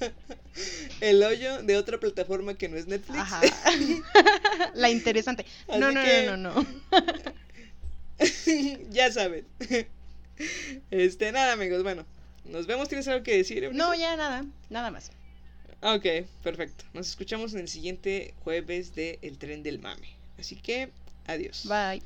[1.00, 3.18] el hoyo de otra plataforma que no es Netflix.
[3.20, 3.40] Ajá.
[4.74, 5.46] La interesante.
[5.68, 6.66] Así No, no, que- no, no, no.
[8.90, 9.46] ya saben.
[10.92, 12.06] Este, nada, amigos, bueno.
[12.44, 13.64] Nos vemos, ¿tienes algo que decir?
[13.64, 13.76] Eunice?
[13.76, 15.10] No, ya nada, nada más.
[15.82, 16.06] Ok,
[16.44, 16.84] perfecto.
[16.94, 20.14] Nos escuchamos en el siguiente jueves de El Tren del Mame.
[20.38, 20.90] Así que,
[21.26, 21.66] adiós.
[21.68, 22.02] Bye.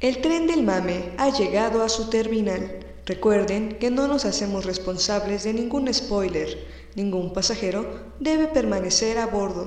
[0.00, 2.86] El tren del mame ha llegado a su terminal.
[3.04, 6.56] Recuerden que no nos hacemos responsables de ningún spoiler.
[6.94, 9.66] Ningún pasajero debe permanecer a bordo.